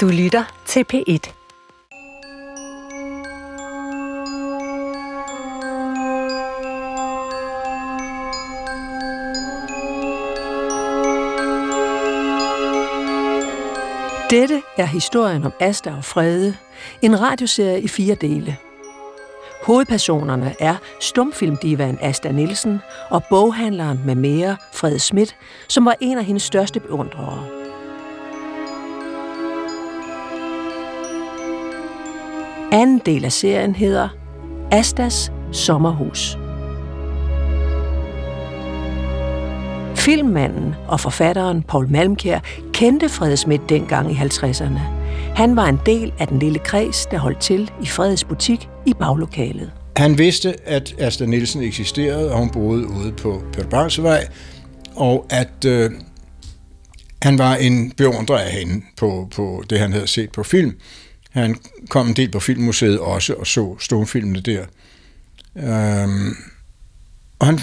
Du 0.00 0.08
lytter 0.08 0.44
til 0.66 0.84
P1. 0.92 1.32
Dette 14.30 14.62
er 14.76 14.84
historien 14.84 15.44
om 15.44 15.52
Asta 15.60 15.94
og 15.96 16.04
Frede, 16.04 16.56
en 17.02 17.20
radioserie 17.20 17.80
i 17.80 17.88
fire 17.88 18.14
dele. 18.14 18.56
Hovedpersonerne 19.62 20.54
er 20.60 20.76
stumfilmdivaen 21.00 21.98
Asta 22.00 22.32
Nielsen 22.32 22.80
og 23.10 23.22
boghandleren 23.30 24.00
med 24.06 24.14
mere, 24.14 24.56
Fred 24.72 24.98
Schmidt, 24.98 25.36
som 25.68 25.84
var 25.84 25.96
en 26.00 26.18
af 26.18 26.24
hendes 26.24 26.42
største 26.42 26.80
beundrere. 26.80 27.59
Anden 32.72 33.00
del 33.06 33.24
af 33.24 33.32
serien 33.32 33.74
hedder 33.74 34.08
Astas 34.72 35.32
sommerhus. 35.52 36.38
Filmmanden 39.96 40.74
og 40.88 41.00
forfatteren 41.00 41.62
Paul 41.62 41.88
Malmkjær 41.88 42.40
kendte 42.72 43.08
Fredesmidt 43.08 43.68
dengang 43.68 44.12
i 44.12 44.14
50'erne. 44.14 44.78
Han 45.34 45.56
var 45.56 45.66
en 45.66 45.78
del 45.86 46.12
af 46.18 46.28
den 46.28 46.38
lille 46.38 46.58
kreds, 46.58 47.06
der 47.06 47.18
holdt 47.18 47.40
til 47.40 47.70
i 47.82 47.86
Freds 47.86 48.24
butik 48.24 48.68
i 48.86 48.94
baglokalet. 48.94 49.72
Han 49.96 50.18
vidste, 50.18 50.68
at 50.68 50.94
Asta 50.98 51.26
Nielsen 51.26 51.62
eksisterede, 51.62 52.32
og 52.32 52.38
hun 52.38 52.50
boede 52.50 52.86
ude 52.86 53.12
på 53.12 53.42
Peter 53.52 54.28
og 54.96 55.26
at 55.30 55.64
øh, 55.66 55.90
han 57.22 57.38
var 57.38 57.54
en 57.54 57.92
beundrer 57.96 58.38
af 58.38 58.50
hende 58.50 58.84
på, 58.96 59.28
på 59.34 59.64
det, 59.70 59.78
han 59.78 59.92
havde 59.92 60.06
set 60.06 60.32
på 60.32 60.42
film. 60.42 60.74
Han 61.30 61.56
kom 61.88 62.08
en 62.08 62.16
del 62.16 62.30
på 62.30 62.40
Filmmuseet 62.40 63.00
også 63.00 63.34
og 63.34 63.46
så 63.46 63.76
stumfilmene 63.78 64.40
der. 64.40 64.66
Øhm, 65.56 66.36
og 67.38 67.46
han, 67.46 67.58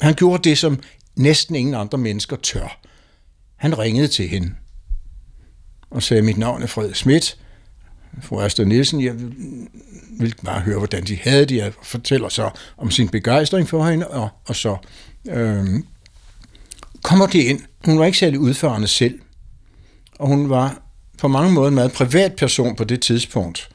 han 0.00 0.14
gjorde 0.14 0.50
det, 0.50 0.58
som 0.58 0.78
næsten 1.16 1.54
ingen 1.54 1.74
andre 1.74 1.98
mennesker 1.98 2.36
tør. 2.36 2.80
Han 3.56 3.78
ringede 3.78 4.08
til 4.08 4.28
hende 4.28 4.54
og 5.90 6.02
sagde, 6.02 6.22
mit 6.22 6.38
navn 6.38 6.62
er 6.62 6.66
Fred 6.66 6.94
Schmidt, 6.94 7.38
fru 8.22 8.40
Astrid 8.40 8.66
Nielsen, 8.66 9.04
jeg 9.04 9.14
vil 10.18 10.34
bare 10.44 10.60
høre, 10.60 10.78
hvordan 10.78 11.04
de 11.04 11.18
havde 11.22 11.46
det. 11.46 11.56
Jeg 11.56 11.72
fortæller 11.82 12.28
så 12.28 12.50
om 12.76 12.90
sin 12.90 13.08
begejstring 13.08 13.68
for 13.68 13.90
hende, 13.90 14.08
og, 14.08 14.28
og 14.46 14.56
så 14.56 14.76
øhm, 15.28 15.86
kommer 17.02 17.26
det 17.26 17.38
ind. 17.42 17.60
Hun 17.84 17.98
var 17.98 18.04
ikke 18.04 18.18
særlig 18.18 18.40
udførende 18.40 18.88
selv, 18.88 19.20
og 20.18 20.28
hun 20.28 20.50
var 20.50 20.81
på 21.22 21.28
mange 21.28 21.52
måder 21.52 21.68
en 21.68 21.74
meget 21.74 21.92
privat 21.92 22.36
person 22.36 22.76
på 22.76 22.84
det 22.84 23.00
tidspunkt. 23.00 23.68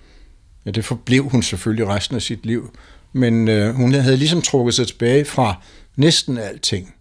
Ja, 0.65 0.71
det 0.71 0.85
forblev 0.85 1.29
hun 1.29 1.43
selvfølgelig 1.43 1.87
resten 1.87 2.15
af 2.15 2.21
sit 2.21 2.45
liv, 2.45 2.71
men 3.13 3.47
øh, 3.47 3.75
hun 3.75 3.93
havde 3.93 4.17
ligesom 4.17 4.41
trukket 4.41 4.73
sig 4.73 4.87
tilbage 4.87 5.25
fra 5.25 5.55
næsten 5.95 6.37
alting. 6.37 6.93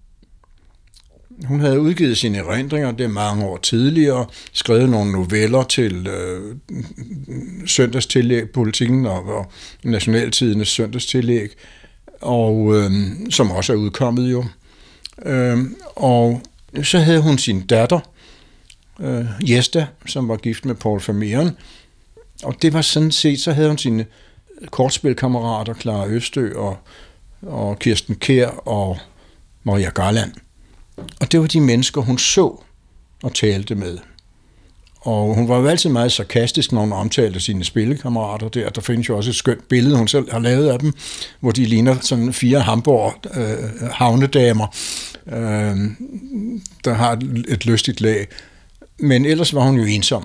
Hun 1.44 1.60
havde 1.60 1.80
udgivet 1.80 2.18
sine 2.18 2.38
erindringer, 2.38 2.92
det 2.92 3.04
er 3.04 3.08
mange 3.08 3.44
år 3.44 3.56
tidligere, 3.56 4.26
skrevet 4.52 4.88
nogle 4.88 5.12
noveller 5.12 5.62
til 5.62 6.06
øh, 6.06 6.56
søndagstillæg, 7.66 8.50
politikken 8.50 9.06
og, 9.06 9.24
og 9.24 9.52
nationaltidenes 9.84 10.68
søndagstillæg, 10.68 11.48
og 12.20 12.74
øh, 12.74 12.90
som 13.30 13.50
også 13.50 13.72
er 13.72 13.76
udkommet 13.76 14.32
jo. 14.32 14.44
Øh, 15.24 15.58
og 15.96 16.42
så 16.82 16.98
havde 16.98 17.20
hun 17.20 17.38
sin 17.38 17.66
datter, 17.66 18.00
øh, 19.00 19.24
Jesta, 19.50 19.86
som 20.06 20.28
var 20.28 20.36
gift 20.36 20.64
med 20.64 20.74
Paul 20.74 21.00
Vermeeren, 21.06 21.56
og 22.42 22.62
det 22.62 22.72
var 22.72 22.82
sådan 22.82 23.10
set, 23.10 23.40
så 23.40 23.52
havde 23.52 23.68
hun 23.68 23.78
sine 23.78 24.06
kortspilkammerater, 24.70 25.74
Clara 25.74 26.06
Østø 26.06 26.52
og, 26.54 26.78
og 27.42 27.78
Kirsten 27.78 28.14
Kær 28.14 28.48
og 28.48 28.98
Maria 29.64 29.90
Garland. 29.90 30.32
Og 31.20 31.32
det 31.32 31.40
var 31.40 31.46
de 31.46 31.60
mennesker, 31.60 32.00
hun 32.00 32.18
så 32.18 32.62
og 33.22 33.34
talte 33.34 33.74
med. 33.74 33.98
Og 35.00 35.34
hun 35.34 35.48
var 35.48 35.58
jo 35.58 35.66
altid 35.66 35.90
meget 35.90 36.12
sarkastisk, 36.12 36.72
når 36.72 36.80
hun 36.80 36.92
omtalte 36.92 37.40
sine 37.40 37.64
spillekammerater 37.64 38.48
der. 38.48 38.68
Der 38.68 38.80
findes 38.80 39.08
jo 39.08 39.16
også 39.16 39.30
et 39.30 39.36
skønt 39.36 39.68
billede, 39.68 39.96
hun 39.96 40.08
selv 40.08 40.32
har 40.32 40.38
lavet 40.38 40.68
af 40.68 40.78
dem, 40.78 40.92
hvor 41.40 41.50
de 41.50 41.64
ligner 41.64 41.96
sådan 42.00 42.32
fire 42.32 42.60
Hamburg 42.60 43.14
øh, 43.34 43.90
havnedamer, 43.90 44.66
øh, 45.26 45.76
der 46.84 46.94
har 46.94 47.12
et, 47.12 47.44
et 47.48 47.66
lystigt 47.66 48.00
lag. 48.00 48.26
Men 49.00 49.24
ellers 49.24 49.54
var 49.54 49.60
hun 49.60 49.76
jo 49.76 49.84
ensom. 49.84 50.22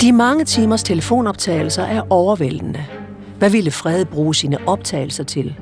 De 0.00 0.12
mange 0.12 0.44
timers 0.44 0.82
telefonoptagelser 0.82 1.82
er 1.82 2.02
overvældende. 2.10 2.84
Hvad 3.38 3.50
ville 3.50 3.70
Frede 3.70 4.04
bruge 4.04 4.34
sine 4.34 4.68
optagelser 4.68 5.24
til? 5.24 5.54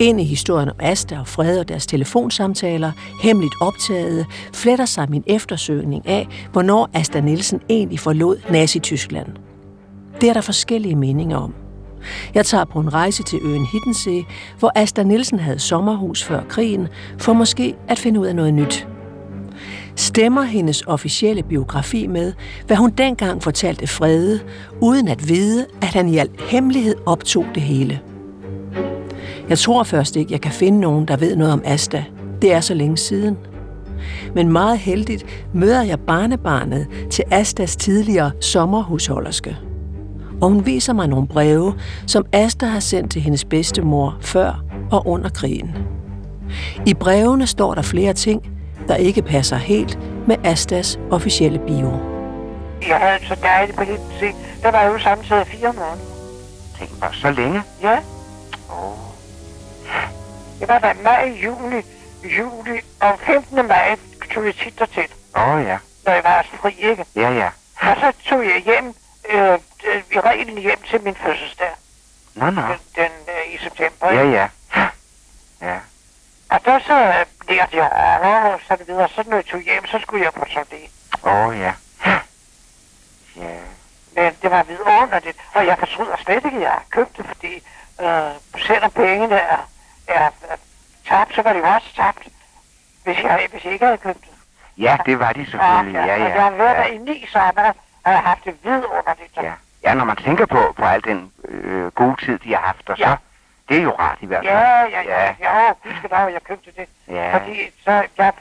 Ind 0.00 0.20
i 0.20 0.24
historien 0.24 0.68
om 0.68 0.76
Asta 0.78 1.18
og 1.18 1.26
Frede 1.26 1.60
og 1.60 1.68
deres 1.68 1.86
telefonsamtaler, 1.86 2.92
hemmeligt 3.22 3.54
optaget, 3.60 4.26
fletter 4.52 4.84
sig 4.84 5.10
min 5.10 5.24
eftersøgning 5.26 6.08
af, 6.08 6.28
hvornår 6.52 6.90
Asta 6.94 7.20
Nielsen 7.20 7.60
egentlig 7.68 8.00
forlod 8.00 8.36
Nazi-Tyskland. 8.50 9.28
Det 10.20 10.28
er 10.28 10.32
der 10.32 10.40
forskellige 10.40 10.96
meninger 10.96 11.36
om. 11.36 11.54
Jeg 12.34 12.46
tager 12.46 12.64
på 12.64 12.80
en 12.80 12.92
rejse 12.92 13.22
til 13.22 13.38
øen 13.42 13.66
Hiddensee, 13.72 14.24
hvor 14.58 14.72
Asta 14.74 15.02
Nielsen 15.02 15.38
havde 15.38 15.58
sommerhus 15.58 16.24
før 16.24 16.42
krigen, 16.48 16.88
for 17.18 17.32
måske 17.32 17.74
at 17.88 17.98
finde 17.98 18.20
ud 18.20 18.26
af 18.26 18.36
noget 18.36 18.54
nyt. 18.54 18.86
Stemmer 19.96 20.42
hendes 20.42 20.82
officielle 20.86 21.42
biografi 21.42 22.06
med, 22.06 22.32
hvad 22.66 22.76
hun 22.76 22.90
dengang 22.90 23.42
fortalte 23.42 23.86
Frede, 23.86 24.40
uden 24.80 25.08
at 25.08 25.28
vide, 25.28 25.66
at 25.82 25.88
han 25.88 26.08
i 26.08 26.18
al 26.18 26.28
hemmelighed 26.48 26.94
optog 27.06 27.44
det 27.54 27.62
hele. 27.62 28.00
Jeg 29.48 29.58
tror 29.58 29.82
først 29.82 30.16
ikke, 30.16 30.32
jeg 30.32 30.40
kan 30.40 30.52
finde 30.52 30.80
nogen, 30.80 31.08
der 31.08 31.16
ved 31.16 31.36
noget 31.36 31.52
om 31.52 31.62
Asta. 31.64 32.04
Det 32.42 32.52
er 32.52 32.60
så 32.60 32.74
længe 32.74 32.96
siden. 32.96 33.36
Men 34.34 34.52
meget 34.52 34.78
heldigt 34.78 35.24
møder 35.54 35.82
jeg 35.82 36.00
barnebarnet 36.00 36.86
til 37.10 37.24
Astas 37.30 37.76
tidligere 37.76 38.30
sommerhusholderske. 38.40 39.56
Og 40.40 40.48
hun 40.48 40.66
viser 40.66 40.92
mig 40.92 41.08
nogle 41.08 41.26
breve, 41.26 41.74
som 42.06 42.26
Asta 42.32 42.66
har 42.66 42.80
sendt 42.80 43.10
til 43.10 43.22
hendes 43.22 43.44
bedstemor 43.44 44.16
før 44.20 44.64
og 44.90 45.06
under 45.06 45.28
krigen. 45.28 45.70
I 46.86 46.94
brevene 46.94 47.46
står 47.46 47.74
der 47.74 47.82
flere 47.82 48.12
ting, 48.12 48.55
der 48.88 48.96
ikke 48.96 49.22
passer 49.22 49.56
helt 49.56 49.98
med 50.26 50.36
Astas 50.44 50.98
officielle 51.10 51.58
bio. 51.58 51.90
Jeg 52.88 52.98
havde 52.98 53.26
så 53.26 53.34
dejligt 53.34 53.76
på 53.76 53.84
lidt 53.84 54.00
se. 54.20 54.32
Der 54.62 54.70
var 54.70 54.84
jo 54.84 54.98
samtidig 54.98 55.46
fire 55.46 55.72
måneder. 55.72 55.96
Tænk 56.78 56.90
mig, 57.00 57.08
så 57.12 57.30
længe? 57.30 57.62
Ja. 57.82 57.98
Åh. 58.70 58.84
Oh. 58.84 58.96
Det 60.60 60.68
var 60.68 60.78
da 60.78 60.92
maj, 61.04 61.32
juni, 61.44 61.82
juli 62.38 62.80
og 63.00 63.18
15. 63.26 63.66
maj 63.68 63.96
tog 64.34 64.46
jeg 64.46 64.54
tit 64.54 64.82
til. 64.94 65.08
Åh 65.36 65.48
oh, 65.48 65.64
ja. 65.64 65.78
Når 66.04 66.12
jeg 66.12 66.24
var 66.24 66.46
fri, 66.60 66.74
ikke? 66.78 67.04
Ja, 67.16 67.30
ja. 67.30 67.48
Og 67.80 67.96
så 68.00 68.12
tog 68.28 68.44
jeg 68.44 68.62
hjem, 68.64 68.94
øh, 69.28 69.58
i 70.12 70.20
reglen 70.20 70.58
hjem 70.58 70.78
til 70.90 71.04
min 71.04 71.14
fødselsdag. 71.14 71.70
Nå, 72.34 72.50
nå. 72.50 72.60
Den, 72.60 72.78
den 72.96 73.10
øh, 73.28 73.54
i 73.54 73.58
september. 73.58 74.10
Ja, 74.10 74.30
ja. 74.30 74.48
Ja. 75.62 75.78
Og 76.50 76.60
der 76.64 76.78
så 76.78 77.24
lærte 77.48 77.76
jeg 77.76 77.90
over, 77.92 78.52
og 78.52 78.60
så 78.68 78.76
det 78.76 78.88
videre. 78.88 79.08
Så 79.08 79.24
når 79.26 79.36
jeg 79.36 79.46
tog 79.46 79.60
hjem, 79.60 79.86
så 79.86 79.98
skulle 79.98 80.24
jeg 80.24 80.32
på 80.32 80.44
turné. 80.44 80.90
Åh, 81.24 81.46
oh, 81.46 81.58
ja. 81.58 81.72
Ja. 83.36 83.58
Men 84.16 84.32
det 84.42 84.50
var 84.50 84.62
vidunderligt, 84.62 85.38
og 85.54 85.66
jeg 85.66 85.78
fortryder 85.78 86.16
slet 86.16 86.44
ikke, 86.44 86.56
at 86.56 86.62
jeg 86.62 86.78
købte, 86.90 87.24
fordi 87.24 87.54
øh, 88.00 88.30
selvom 88.66 88.90
pengene 88.90 89.34
er 89.34 89.68
er 90.08 90.30
tabt, 91.08 91.34
så 91.34 91.42
var 91.42 91.52
det 91.52 91.60
jo 91.60 91.66
også 91.66 91.86
tabt, 91.96 92.28
hvis 93.04 93.18
jeg, 93.18 93.48
hvis 93.50 93.64
jeg 93.64 93.72
ikke 93.72 93.84
havde 93.84 93.98
købt 93.98 94.20
det. 94.20 94.30
Ja, 94.78 94.96
det 95.06 95.18
var 95.18 95.32
de 95.32 95.50
selvfølgelig. 95.50 95.94
Ja, 95.94 96.04
ja. 96.04 96.16
ja, 96.16 96.34
Jeg 96.34 96.42
har 96.42 96.50
været 96.50 96.74
ja. 96.74 96.80
der 96.80 96.86
i 96.86 96.98
ni 96.98 97.26
sommer, 97.32 97.68
og 98.04 98.10
jeg 98.10 98.18
har 98.18 98.28
haft 98.28 98.44
det 98.44 98.54
vidunderligt. 98.64 99.36
Ja. 99.36 99.52
ja, 99.82 99.94
når 99.94 100.04
man 100.04 100.16
tænker 100.16 100.46
på, 100.46 100.74
på 100.76 100.84
al 100.84 101.04
den 101.04 101.32
øh, 101.48 101.86
gode 101.86 102.16
tid, 102.24 102.38
de 102.38 102.54
har 102.54 102.62
haft, 102.62 102.90
og 102.90 102.98
ja. 102.98 103.04
så, 103.04 103.16
det 103.68 103.76
er 103.76 103.82
jo 103.82 103.90
rart 103.90 104.18
i 104.20 104.26
hvert 104.26 104.44
fald. 104.44 104.58
Ja, 104.58 104.82
ja, 104.82 105.02
ja. 105.02 105.34
ja. 105.40 105.68
Jo, 105.68 105.74
husk 105.84 106.10
da, 106.10 106.16
jeg 106.16 106.42
købte 106.42 106.70
det. 106.76 106.88
Ja. 107.08 107.38
Fordi 107.38 107.70
så, 107.84 107.90
jeg, 107.90 108.32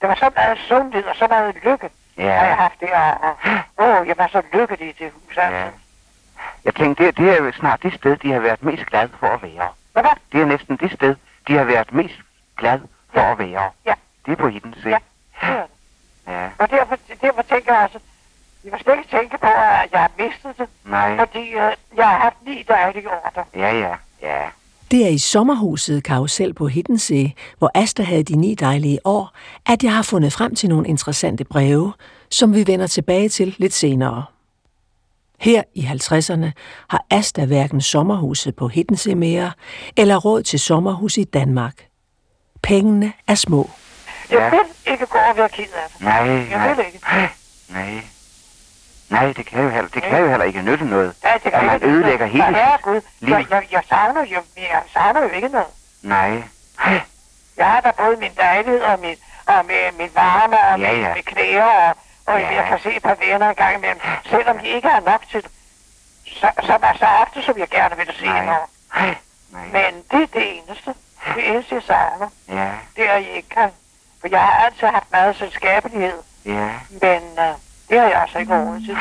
der 0.00 0.06
var 0.06 0.14
så 0.14 0.30
meget 0.34 0.58
sundhed 0.58 1.04
og 1.04 1.16
så 1.16 1.26
meget 1.26 1.54
lykke, 1.64 1.90
ja. 2.16 2.38
har 2.38 2.46
jeg 2.46 2.56
haft 2.56 2.80
det. 2.80 2.88
Og, 3.22 3.36
åh, 3.78 4.08
jeg 4.08 4.18
var 4.18 4.28
så 4.32 4.42
lykkelig 4.52 4.88
i 4.88 4.92
det 4.92 5.12
hus. 5.12 5.38
Altså. 5.38 5.58
Ja. 5.58 5.70
Jeg 6.64 6.74
tænkte, 6.74 7.06
det, 7.06 7.16
det 7.16 7.38
er 7.38 7.52
snart 7.52 7.82
det 7.82 7.94
sted, 7.94 8.16
de 8.16 8.32
har 8.32 8.40
været 8.40 8.62
mest 8.62 8.86
glade 8.86 9.10
for 9.20 9.26
at 9.26 9.42
være. 9.42 9.68
Hvad? 9.92 10.02
Det 10.32 10.40
er 10.40 10.46
næsten 10.46 10.76
det 10.76 10.92
sted, 10.92 11.16
de 11.48 11.56
har 11.56 11.64
været 11.64 11.92
mest 11.92 12.18
glade 12.56 12.82
for 13.12 13.20
ja. 13.20 13.30
at 13.30 13.38
være. 13.38 13.70
Ja. 13.86 13.94
Det 14.26 14.32
er 14.32 14.36
på 14.36 14.48
Hiddensee. 14.48 14.90
Ja, 14.90 14.98
det 15.40 15.48
det. 15.48 16.32
Ja. 16.32 16.48
Og 16.58 16.70
derfor, 16.70 16.96
derfor 17.22 17.42
tænker 17.42 17.72
jeg 17.72 17.82
altså, 17.82 17.98
jeg 18.64 18.72
vil 18.72 18.80
slet 18.80 18.98
ikke 18.98 19.10
tænke 19.10 19.38
på, 19.38 19.46
at 19.46 19.92
jeg 19.92 20.00
har 20.00 20.10
mistet 20.18 20.58
det. 20.58 20.68
Nej. 20.84 21.16
Fordi 21.16 21.54
uh, 21.54 21.72
jeg 21.96 22.08
har 22.08 22.18
haft 22.18 22.36
ni 22.42 22.64
dejlige 22.68 23.10
år 23.10 23.32
der. 23.34 23.44
Ja, 23.54 23.72
ja, 23.78 23.96
ja. 24.22 24.48
Det 24.90 25.04
er 25.04 25.08
i 25.08 25.18
sommerhuset 25.18 26.04
Karusel 26.04 26.54
på 26.54 26.66
Hiddensee, 26.66 27.32
hvor 27.58 27.70
Asta 27.74 28.02
havde 28.02 28.22
de 28.22 28.36
ni 28.36 28.54
dejlige 28.54 28.98
år, 29.04 29.30
at 29.66 29.82
jeg 29.84 29.94
har 29.94 30.02
fundet 30.02 30.32
frem 30.32 30.54
til 30.54 30.68
nogle 30.68 30.88
interessante 30.88 31.44
breve, 31.44 31.92
som 32.30 32.54
vi 32.54 32.66
vender 32.66 32.86
tilbage 32.86 33.28
til 33.28 33.54
lidt 33.58 33.72
senere. 33.74 34.24
Her 35.38 35.62
i 35.74 35.80
50'erne 35.80 36.50
har 36.88 37.04
Asta 37.10 37.44
hverken 37.44 37.80
sommerhuset 37.80 38.56
på 38.56 38.68
Hiddensee 38.68 39.14
mere, 39.14 39.52
eller 39.96 40.16
råd 40.16 40.42
til 40.42 40.60
sommerhus 40.60 41.16
i 41.16 41.24
Danmark. 41.24 41.74
Pengene 42.62 43.12
er 43.26 43.34
små. 43.34 43.70
Jeg 44.30 44.52
vil 44.52 44.92
ikke 44.92 45.06
gå 45.06 45.18
og 45.30 45.36
være 45.36 45.48
ked 45.48 45.64
af 45.64 45.90
det. 45.92 46.00
Nej, 46.00 46.12
Jeg 46.14 46.48
nej. 46.50 46.74
vil 46.74 46.84
ikke. 46.86 47.00
Nej. 47.70 48.02
Nej, 49.10 49.32
det 49.32 49.46
kan 49.46 49.62
jo 49.62 49.68
heller, 49.68 49.90
det 49.90 50.02
kan 50.02 50.18
jo 50.20 50.28
heller 50.28 50.44
ikke 50.44 50.62
nytte 50.62 50.84
noget. 50.84 51.14
Ja, 51.24 51.32
det 51.34 51.46
at 51.46 51.52
kan 51.52 51.66
man 51.66 51.82
ødelægger 51.82 52.26
hele 52.26 52.44
Ja, 52.44 52.50
herregud. 52.52 52.94
Jeg, 52.94 53.02
livet. 53.20 53.46
jeg, 53.50 53.66
jeg, 53.72 53.82
savner, 53.88 54.20
jeg, 54.22 54.42
jeg 54.56 54.82
savner 54.92 55.22
jo 55.22 55.28
ikke 55.28 55.48
noget. 55.48 55.66
Nej. 56.02 56.42
Jeg 57.56 57.66
har 57.66 57.80
da 57.80 57.90
både 57.98 58.16
min 58.16 58.32
dejlighed 58.36 58.80
og 58.80 58.98
min, 59.00 59.16
og 59.46 59.64
med 59.66 59.92
min 59.98 60.10
varme 60.14 60.58
og 60.58 60.80
Ja, 60.80 60.92
min, 60.92 61.00
ja. 61.02 61.14
mit 61.14 61.24
knæer, 61.24 61.64
og, 61.64 61.96
og 62.26 62.40
Ja. 62.40 62.54
jeg 62.54 62.66
kan 62.68 62.78
se 62.82 62.96
et 62.96 63.02
par 63.02 63.16
venner 63.20 63.48
en 63.48 63.54
gang 63.54 63.76
imellem. 63.76 64.00
Selvom 64.24 64.58
de 64.58 64.66
ikke 64.68 64.88
har 64.88 65.00
nok 65.00 65.22
til. 65.30 65.42
Så, 66.26 66.50
så, 66.62 66.78
så 66.98 67.06
ofte, 67.22 67.42
som 67.42 67.58
jeg 67.58 67.68
gerne 67.68 67.96
vil 67.96 68.10
se 68.18 68.24
Nej. 68.24 68.44
noget. 68.44 68.66
Nej. 68.94 69.14
Men 69.72 69.94
det 70.10 70.22
er 70.22 70.26
det 70.40 70.58
eneste. 70.58 70.94
Det 71.34 71.48
eneste, 71.48 71.74
jeg 71.74 71.82
savner. 71.82 72.28
Ja, 72.48 72.70
Det 72.96 73.10
er, 73.10 73.16
I 73.16 73.30
ikke 73.36 73.48
kan. 73.48 73.70
For 74.20 74.28
jeg 74.30 74.40
har 74.40 74.64
altid 74.64 74.86
haft 74.86 75.10
meget 75.10 75.36
selskabelighed. 75.36 76.18
ja. 76.44 76.68
Men 76.90 77.22
uh, 77.38 77.54
det 77.90 77.98
har 77.98 78.06
jeg 78.06 78.20
altså 78.20 78.38
ikke 78.38 78.54
råd 78.54 78.80
til. 78.80 78.96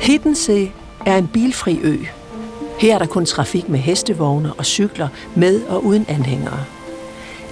Hiddensee 0.00 0.72
er 1.06 1.18
en 1.18 1.28
bilfri 1.28 1.80
ø. 1.82 1.96
Her 2.78 2.94
er 2.94 2.98
der 2.98 3.06
kun 3.06 3.26
trafik 3.26 3.68
med 3.68 3.78
hestevogne 3.78 4.52
og 4.54 4.66
cykler 4.66 5.08
med 5.36 5.66
og 5.66 5.84
uden 5.84 6.06
anhængere. 6.08 6.77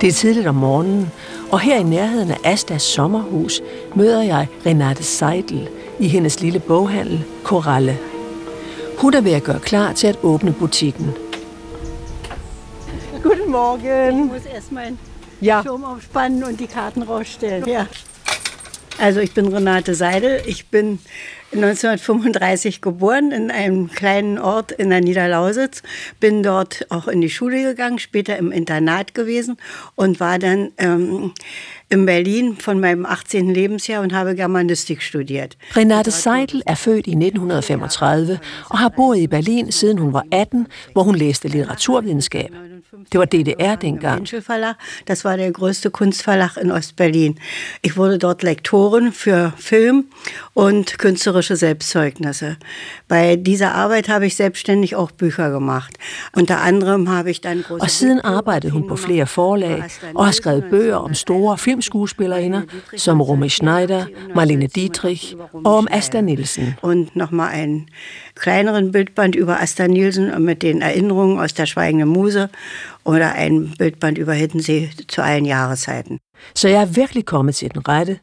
Det 0.01 0.09
er 0.09 0.13
tidligt 0.13 0.47
om 0.47 0.55
morgenen, 0.55 1.13
og 1.53 1.61
her 1.61 1.77
i 1.77 1.83
nærheden 1.83 2.31
af 2.31 2.39
Astas 2.45 2.83
sommerhus 2.83 3.61
møder 3.95 4.23
jeg 4.23 4.49
Renate 4.67 5.03
Seidel 5.03 5.69
i 5.99 6.09
hendes 6.09 6.41
lille 6.41 6.61
boghandel 6.61 7.25
Koralle. 7.45 7.99
Hun 8.99 9.15
er 9.15 9.21
ved 9.21 9.33
at 9.33 9.43
gøre 9.43 9.61
klar 9.61 9.93
til 9.93 10.07
at 10.07 10.19
åbne 10.23 10.53
butikken. 10.53 11.15
Guten 13.23 13.51
Morgen. 13.51 14.25
Ich 14.25 14.33
muss 14.33 14.47
erstmal 14.55 14.85
einen 14.87 14.99
Ja, 15.43 15.63
Schirm 15.63 15.85
aufspannen 15.85 16.45
und 16.45 16.59
die 16.59 16.67
Karten 16.67 17.03
rausstellen. 17.03 17.69
Ja. 17.69 17.87
Also 18.99 19.21
ich 19.21 19.35
bin 19.35 19.55
Renate 19.55 19.95
Seidel. 19.95 20.41
Ich 20.47 20.67
bin 20.71 20.99
1935 21.57 22.81
geboren 22.81 23.33
in 23.33 23.51
einem 23.51 23.91
kleinen 23.91 24.39
Ort 24.39 24.73
in 24.73 24.91
der 24.91 25.01
Niederlausitz. 25.01 25.83
Bin 26.21 26.43
dort 26.43 26.87
auch 26.91 27.09
in 27.09 27.21
die 27.21 27.31
Schule 27.31 27.63
gegangen, 27.63 27.99
später 27.99 28.37
im 28.37 28.53
Internat 28.53 29.15
gewesen 29.15 29.57
und 29.95 30.21
war 30.21 30.39
dann 30.39 30.73
ähm, 30.79 31.33
in 31.89 32.05
Berlin 32.05 32.57
von 32.57 32.81
meinem 32.81 33.07
18. 33.07 33.55
Lebensjahr 33.55 34.03
und 34.03 34.13
habe 34.13 34.35
Germanistik 34.35 35.03
studiert. 35.03 35.57
Renate 35.75 36.11
Seidel 36.11 36.63
er 36.67 36.77
født 36.77 37.07
i 37.07 37.13
1935 37.13 38.39
og 38.71 38.79
har 38.79 38.89
boet 38.89 39.19
i 39.19 39.27
Berlin 39.27 39.71
siden 39.73 39.99
hun 39.99 40.13
var 40.13 40.25
18, 40.31 40.67
hvor 40.93 41.03
hun 41.05 41.15
læste 41.15 41.49
litteraturvidenskab. 41.49 42.51
Det 43.13 43.19
var 43.19 43.27
DDR 43.27 43.77
dengang. 43.77 44.27
Das 45.07 45.25
war 45.25 45.37
der 45.37 45.53
größte 45.53 45.91
Kunstverlag 45.91 46.57
in 46.57 46.73
Ostberlin. 46.73 47.39
Ich 47.83 47.97
wurde 47.97 48.19
dort 48.19 48.43
Lektorin 48.43 49.13
für 49.13 49.53
Film 49.57 50.07
und 50.55 50.99
künstlerische 50.99 51.46
Selbstzeugnisse. 51.55 52.57
Bei 53.09 53.37
dieser 53.37 53.75
Arbeit 53.75 54.09
habe 54.09 54.27
ich 54.27 54.37
selbstständig 54.37 54.97
auch 54.97 55.11
Bücher 55.11 55.51
gemacht. 55.51 55.99
Unter 56.33 56.61
anderem 56.61 57.09
habe 57.09 57.31
ich 57.31 57.41
dann 57.41 57.63
große 57.63 57.83
Og 57.83 57.91
siden 57.91 58.21
arbejdede 58.21 58.73
hun 58.73 58.87
på 58.87 58.97
flere 58.97 59.27
forlag 59.27 59.91
og 60.15 60.25
har 60.25 60.33
skrevet 60.33 60.65
bøger 60.71 60.97
om 60.97 61.15
store 61.15 61.59
filmskuespillerinder 61.59 62.63
som 62.97 63.21
Romy 63.21 63.49
Schneider, 63.49 64.07
Marlene 64.35 64.67
Dietrich 64.67 65.37
og 65.53 65.77
om 65.77 65.89
Asta 65.91 66.21
Nielsen. 66.21 66.75
und 66.83 67.17
nochmal 67.17 67.49
einen 67.53 67.87
kleineren 68.35 68.93
Bildband 68.93 69.37
über 69.37 69.61
Asta 69.61 69.87
Nielsen 69.87 70.45
mit 70.45 70.63
den 70.63 70.83
Erinnerungen 70.83 71.39
aus 71.39 71.55
der 71.55 71.67
Schweigenden 71.67 72.09
Muse 72.09 72.49
oder 73.05 73.33
ein 73.33 73.75
Bildband 73.79 74.19
über 74.19 74.33
Hiddensee 74.33 74.91
zu 75.09 75.23
allen 75.23 75.45
Jahreszeiten. 75.45 76.19
Så 76.55 76.69
jeg 76.69 76.81
er 76.81 76.87
virkelig 76.87 77.25
kommet 77.25 77.55
til 77.55 77.71
den 77.75 77.89
rette. 77.89 78.19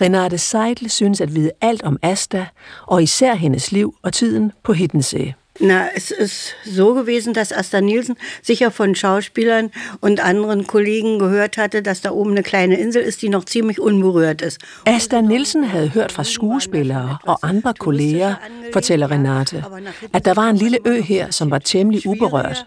Renate 0.00 0.38
Seidel 0.38 0.90
synes 0.90 1.20
at 1.20 1.34
vide 1.34 1.50
alt 1.60 1.82
om 1.82 1.98
Asta, 2.02 2.46
og 2.86 3.02
især 3.02 3.34
hendes 3.34 3.72
liv 3.72 3.94
og 4.02 4.12
tiden 4.12 4.52
på 4.62 4.72
Hiddensee. 4.72 5.34
Na, 5.60 5.88
es 5.94 6.10
ist 6.10 6.56
so 6.64 6.94
gewesen, 6.94 7.32
dass 7.32 7.52
Asta 7.52 7.80
Nielsen 7.80 8.16
sicher 8.42 8.70
von 8.70 8.94
Schauspielern 8.96 9.70
und 10.00 10.20
anderen 10.20 10.66
Kollegen 10.66 11.18
gehört 11.18 11.56
hatte, 11.56 11.80
dass 11.80 12.00
da 12.00 12.10
oben 12.10 12.32
eine 12.32 12.42
kleine 12.42 12.76
Insel 12.76 13.02
ist, 13.02 13.22
die 13.22 13.28
noch 13.28 13.44
ziemlich 13.44 13.80
unberührt 13.80 14.42
ist. 14.42 14.58
Asta 14.86 15.20
Nielsen 15.20 15.64
havde 15.64 15.88
hørt 15.88 16.12
fra 16.12 16.24
skuespillere 16.24 17.18
og 17.22 17.38
andre 17.42 17.74
kolleger, 17.74 18.34
fortæller 18.72 19.10
Renate, 19.10 19.64
at 20.12 20.24
der 20.24 20.34
var 20.34 20.50
en 20.50 20.56
lille 20.56 20.78
ø 20.86 21.00
her, 21.00 21.30
som 21.30 21.50
var 21.50 21.58
temmelig 21.58 22.06
uberørt. 22.06 22.66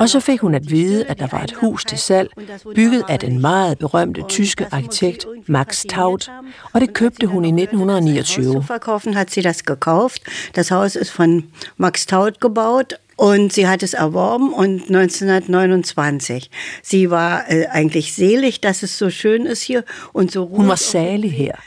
Og 0.00 0.08
så 0.08 0.20
fik 0.20 0.40
hun 0.40 0.54
at 0.54 0.70
vide, 0.70 1.04
at 1.04 1.18
der 1.18 1.26
var 1.32 1.42
et 1.42 1.52
hus 1.52 1.84
til 1.84 1.98
salg, 1.98 2.30
bygget 2.74 3.04
af 3.08 3.18
den 3.18 3.40
meget 3.40 3.78
berømte 3.78 4.22
tyske 4.28 4.66
arkitekt 4.70 5.26
Max 5.46 5.84
Taut, 5.88 6.30
og 6.72 6.80
det 6.80 6.92
købte 6.92 7.26
hun 7.26 7.44
i 7.44 7.48
1929. 7.48 8.52
Zu 8.52 8.60
verkaufen 8.60 9.14
hat 9.14 9.30
sie 9.30 9.42
das 9.42 9.62
gekauft. 9.64 10.22
Das 10.56 10.70
Haus 10.70 10.96
ist 10.96 11.10
von 11.10 11.44
Max 11.76 12.06
Taut 12.06 12.40
gebaut. 12.40 12.94
Und 13.16 13.52
sie 13.52 13.68
hat 13.68 13.82
es 13.82 13.94
erworben 13.94 14.52
und 14.52 14.88
1929. 14.88 16.50
Sie 16.82 17.10
war 17.10 17.44
äh, 17.48 17.66
eigentlich 17.66 18.14
selig, 18.14 18.60
dass 18.60 18.82
es 18.82 18.98
so 18.98 19.10
schön 19.10 19.46
ist 19.46 19.62
hier 19.62 19.84
und 20.12 20.30
so 20.32 20.42
ruhig. 20.42 20.58
Hun 20.58 20.68
var 20.68 20.76
salig 20.76 21.32
her, 21.32 21.58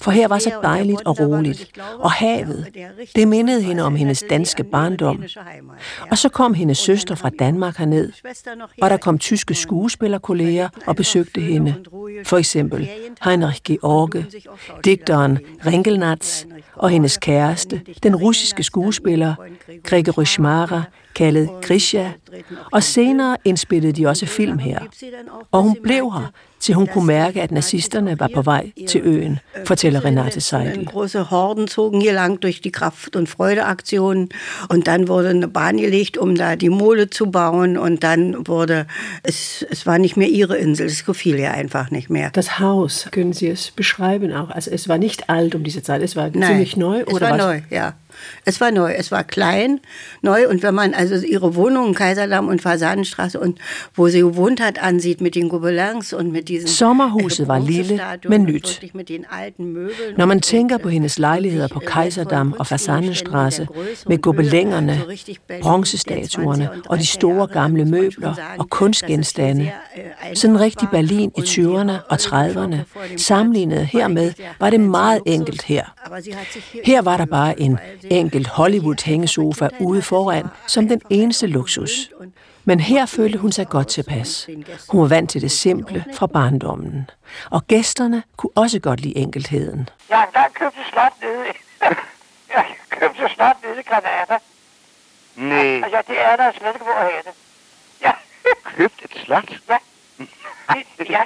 for 0.00 0.10
her 0.10 0.28
var 0.28 0.38
så 0.38 0.52
dejligt 0.62 1.02
og 1.04 1.20
roligt. 1.20 1.80
Og 1.98 2.12
havet, 2.12 2.66
det 3.16 3.28
mindede 3.28 3.62
hende 3.62 3.82
om 3.82 3.96
hendes 3.96 4.24
danske 4.30 4.64
barndom. 4.64 5.24
Og 6.10 6.18
så 6.18 6.28
kom 6.28 6.54
hendes 6.54 6.78
søster 6.78 7.14
fra 7.14 7.30
Danmark 7.38 7.76
herned, 7.76 8.12
og 8.82 8.90
der 8.90 8.96
kom 8.96 9.18
tyske 9.18 9.54
skuespillerkolleger 9.54 10.68
og 10.86 10.96
besøgte 10.96 11.40
hende. 11.40 11.74
For 12.24 12.38
eksempel 12.38 12.88
Heinrich 13.24 13.62
George, 13.62 14.24
digteren 14.84 15.38
Ringelnatz 15.66 16.44
og 16.74 16.90
hendes 16.90 17.16
kæreste, 17.16 17.80
den 18.02 18.16
russiske 18.16 18.62
skuespiller 18.62 19.34
Gregory 19.84 20.24
Schmara, 20.24 20.82
kaldet 21.14 21.50
Grisha, 21.62 22.08
og 22.72 22.82
senere 22.82 23.36
indspillede 23.44 23.92
de 23.92 24.06
også 24.06 24.26
film 24.26 24.58
her. 24.58 24.80
Og 25.52 25.62
hun 25.62 25.76
blev 25.82 26.12
her, 26.12 26.32
til 26.60 26.74
hun 26.74 26.86
kunne 26.86 27.06
mærke, 27.06 27.42
at 27.42 27.50
nazisterne 27.52 28.20
var 28.20 28.30
på 28.34 28.42
vej 28.42 28.70
til 28.88 29.00
øen, 29.04 29.38
fortæller 29.64 30.04
Renate 30.04 30.40
Seidel. 30.40 30.86
Große 30.86 31.22
Horden 31.30 31.68
zogen 31.68 32.00
hier 32.00 32.12
lang 32.12 32.42
durch 32.42 32.60
die 32.60 32.72
Kraft- 32.72 33.16
und 33.16 33.28
Freudeaktionen. 33.28 34.28
Und 34.68 34.86
dann 34.86 35.08
wurde 35.08 35.28
eine 35.28 35.48
Bahn 35.48 35.76
gelegt, 35.76 36.16
um 36.18 36.34
da 36.34 36.56
die 36.56 36.70
Mole 36.70 37.10
zu 37.10 37.30
bauen. 37.30 37.76
Und 37.78 38.02
dann 38.02 38.46
wurde, 38.46 38.86
es, 39.22 39.66
es 39.70 39.86
war 39.86 39.98
nicht 39.98 40.16
mehr 40.16 40.28
ihre 40.28 40.56
Insel, 40.56 40.86
es 40.86 41.04
gefiel 41.04 41.38
ihr 41.38 41.52
einfach 41.52 41.90
nicht 41.90 42.10
mehr. 42.10 42.30
das 42.32 42.58
Haus, 42.58 43.08
können 43.10 43.32
Sie 43.32 43.48
es 43.48 43.70
beschreiben 43.70 44.32
auch? 44.32 44.50
Also 44.50 44.70
es 44.70 44.88
war 44.88 44.98
nicht 44.98 45.28
alt 45.30 45.54
um 45.54 45.64
diese 45.64 45.82
Zeit, 45.82 46.02
es 46.02 46.16
war 46.16 46.32
ziemlich 46.32 46.76
neu, 46.76 47.00
es 47.00 47.14
oder 47.14 47.30
war 47.30 47.38
was? 47.38 47.46
neu, 47.46 47.60
ja. 47.70 47.94
Es 48.44 48.60
war 48.60 48.70
neu, 48.70 48.92
es 48.92 49.10
war 49.10 49.24
klein, 49.24 49.80
neu. 50.22 50.48
Und 50.48 50.62
wenn 50.62 50.74
man 50.74 50.94
also 50.94 51.14
ihre 51.26 51.54
Wohnung, 51.54 51.94
Kaiserdamm 51.94 52.48
und 52.48 52.62
Fasanenstraße 52.62 53.40
und 53.40 53.58
wo 53.94 54.08
sie 54.08 54.20
gewohnt 54.20 54.60
hat, 54.60 54.82
ansieht 54.82 55.20
mit 55.20 55.34
den 55.34 55.48
Gobelins 55.48 56.12
und 56.12 56.32
mit 56.32 56.48
diesen 56.48 56.68
Sommerhuset 56.68 57.48
var 57.48 57.60
lille, 57.60 58.00
men 58.28 58.42
nyt. 58.42 58.80
Når 60.16 60.26
man 60.26 60.40
tænker 60.40 60.78
på 60.78 60.88
äh, 60.88 60.92
hendes 60.92 61.18
lejligheder 61.18 61.68
på 61.68 61.80
äh, 61.80 62.30
von 62.30 62.54
og 62.58 62.66
Fasanenstraße 62.66 63.68
med 64.06 64.16
und 64.16 64.22
gobelængerne, 64.22 65.00
bronzestatuerne 65.62 66.64
der 66.64 66.70
20er 66.70 66.88
og 66.88 66.98
de 66.98 67.02
30er 67.02 67.06
store 67.06 67.46
gamle 67.46 67.84
møbler 67.84 68.34
og 68.58 68.64
es 68.64 68.70
kunstgenstande. 68.70 69.64
äh, 69.64 70.00
einfach 70.26 70.40
Sådan 70.40 70.60
rigtig 70.60 70.82
war. 70.82 70.90
Berlin 70.90 71.30
i 71.36 71.40
Und 71.40 71.56
die 71.56 71.62
20'erne 71.62 71.92
og 72.08 72.18
Hollywood-Shoppe 72.20 72.74
30'erne. 72.74 72.76
vor 72.94 73.02
dem 73.08 73.18
Sammenlignet 73.18 73.78
war 73.78 73.84
hermed 73.84 74.32
var 74.60 74.70
det 74.70 74.80
meget 74.80 75.20
enkelt 75.26 75.62
her. 75.62 75.84
Her 76.84 77.02
var 77.02 77.16
der 77.16 77.24
bare 77.26 77.60
en 77.60 77.78
enkelt 78.10 78.46
Hollywood-hængesofa 78.48 79.68
ude 79.80 80.02
foran, 80.02 80.46
som 80.66 80.88
den 80.88 81.00
eneste 81.10 81.46
luksus. 81.46 82.10
Men 82.64 82.80
her 82.80 83.06
følte 83.06 83.38
hun 83.38 83.52
sig 83.52 83.68
godt 83.68 83.88
tilpas. 83.88 84.48
Hun 84.88 85.00
var 85.00 85.08
vant 85.08 85.30
til 85.30 85.40
det 85.42 85.50
simple 85.50 86.04
fra 86.14 86.26
barndommen. 86.26 87.10
Og 87.50 87.66
gæsterne 87.66 88.22
kunne 88.36 88.50
også 88.54 88.78
godt 88.78 89.00
lide 89.00 89.16
enkelheden. 89.16 89.88
Jeg 90.08 90.18
har 90.18 90.26
engang 90.26 90.54
købt 90.54 90.74
et 90.74 90.86
slot 90.92 91.12
nede 91.22 91.44
i, 91.48 91.52
Jeg 92.54 92.64
købte 92.90 93.34
snart 93.34 93.56
nede 93.64 93.80
i 93.80 93.82
Granada. 93.82 94.38
Nej, 95.36 95.80
Og 95.84 95.90
ja, 95.90 96.00
det 96.08 96.20
er 96.20 96.36
der 96.36 96.52
slet 96.58 96.74
ikke, 96.74 96.84
hvor 96.84 96.94
jeg 97.00 97.22
det. 97.24 97.32
Ja, 98.02 98.12
købt 98.64 99.02
et 99.04 99.22
slot? 99.24 99.50
ja. 99.68 99.78
Ja. 101.10 101.22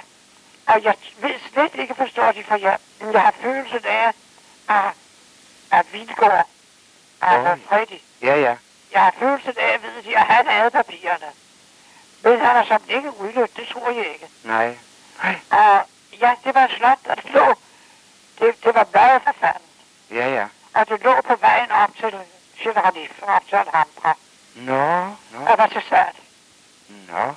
Og 0.67 0.85
jeg 0.85 0.95
ved 1.23 1.35
slet 1.53 1.83
ikke 1.83 1.95
forstå 1.95 2.23
det, 2.37 2.45
for 2.49 2.57
jeg, 2.57 2.79
jeg 3.13 3.21
har 3.23 3.35
følelsen 3.43 3.79
af, 3.85 4.13
at, 4.69 4.91
at 5.71 5.87
Vildgaard 5.93 6.47
er 7.23 7.57
Ja. 7.71 7.85
Ja, 8.23 8.37
ja. 8.41 8.57
Jeg 8.93 9.01
har 9.03 9.15
følelsen 9.19 9.55
af, 9.57 9.83
ved 9.83 10.03
de, 10.03 10.17
at 10.17 10.27
han 10.27 10.47
havde 10.47 10.71
papirerne. 10.71 11.27
Men 12.23 12.39
han 12.41 12.57
har 12.57 12.65
som 12.65 12.83
ikke 12.89 13.21
udnyttet, 13.21 13.57
det 13.57 13.69
tror 13.69 13.91
jeg 13.91 14.07
ikke. 14.07 14.29
Nej. 14.45 14.77
Og 15.51 15.83
ja, 16.21 16.35
det 16.45 16.55
var 16.55 16.69
slot, 16.77 16.99
der 17.05 17.15
lå. 17.25 17.55
Det, 18.39 18.65
det 18.65 18.75
var 18.75 18.87
meget 18.93 19.23
forfærdeligt. 19.23 19.73
Ja, 20.11 20.29
ja. 20.29 20.47
Og 20.75 20.89
det 20.89 21.03
lå 21.03 21.21
på 21.29 21.37
vejen 21.37 21.71
op 21.71 21.91
til 21.97 22.15
Generalif, 22.59 23.23
op 23.23 23.43
til 23.49 23.57
Alhambra. 23.57 24.17
Nå, 24.55 25.05
nå, 25.33 25.47
Og 25.47 25.59
var 25.59 25.67
til 25.67 25.83
salg. 25.89 26.17
nå. 26.89 27.35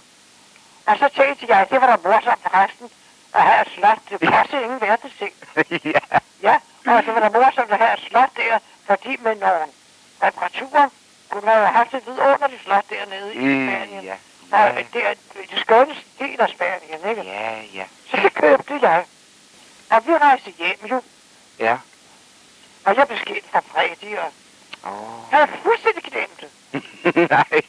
Og 0.85 0.97
så 0.97 1.09
tænkte 1.15 1.45
jeg, 1.49 1.67
det 1.69 1.81
var 1.81 1.87
da 1.87 2.09
morsomt 2.09 2.41
forresten 2.41 2.89
at 3.33 3.41
have 3.41 3.61
et 3.61 3.71
slot. 3.75 3.99
Det 4.09 4.29
kostede 4.33 4.63
ingen 4.63 4.81
værditing. 4.81 5.33
ja. 5.95 5.99
Ja, 6.41 6.59
og 6.97 7.03
det 7.05 7.13
var 7.15 7.19
da 7.19 7.29
morsomt 7.39 7.71
at 7.71 7.77
have 7.77 7.93
et 7.93 7.99
slot 8.09 8.29
der, 8.37 8.59
fordi 8.85 9.17
med 9.17 9.35
nogle 9.35 9.65
reparaturer 10.23 10.89
kunne 11.29 11.45
man 11.45 11.53
have 11.55 11.67
haft 11.67 11.93
et 11.93 12.05
vidunderligt 12.07 12.63
slot 12.63 12.85
dernede 12.89 13.33
i 13.33 13.37
Spanien. 13.37 14.03
Ja, 14.03 14.15
Og 14.51 14.59
ja, 14.75 14.83
det 14.93 15.07
er 15.07 15.13
det 15.51 15.59
skønneste 15.59 16.03
del 16.19 16.41
af 16.41 16.49
Spanien, 16.49 17.09
ikke? 17.09 17.21
ja, 17.21 17.61
ja. 17.73 17.85
Så 18.11 18.17
det 18.17 18.33
købte 18.33 18.79
jeg. 18.81 19.05
Og 19.91 20.07
vi 20.07 20.11
rejste 20.17 20.51
hjem 20.51 20.85
jo, 20.89 21.01
Ja. 21.59 21.77
og 22.85 22.95
jeg 22.95 23.07
blev 23.07 23.19
skilt 23.19 23.45
fra 23.51 23.59
Freddy, 23.59 24.17
og 24.17 24.31
Åh. 24.91 25.31
jeg 25.31 25.39
havde 25.39 25.51
fuldstændig 25.63 26.03
glemt 26.03 26.41
det. 26.41 26.49
Nej. 27.29 27.61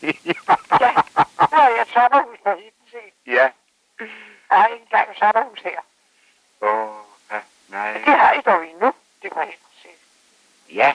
Ja, 0.81 0.93
nu 1.51 1.57
har 1.59 1.69
jeg 1.79 1.87
sommerhus 1.93 2.39
på 2.45 2.51
Hiddensee. 2.51 3.11
ja. 3.27 3.49
Jeg 4.51 4.59
har 4.59 4.67
ikke 4.67 4.83
engang 4.83 5.09
sommerhus 5.19 5.61
her. 5.65 5.81
Ja. 10.77 10.95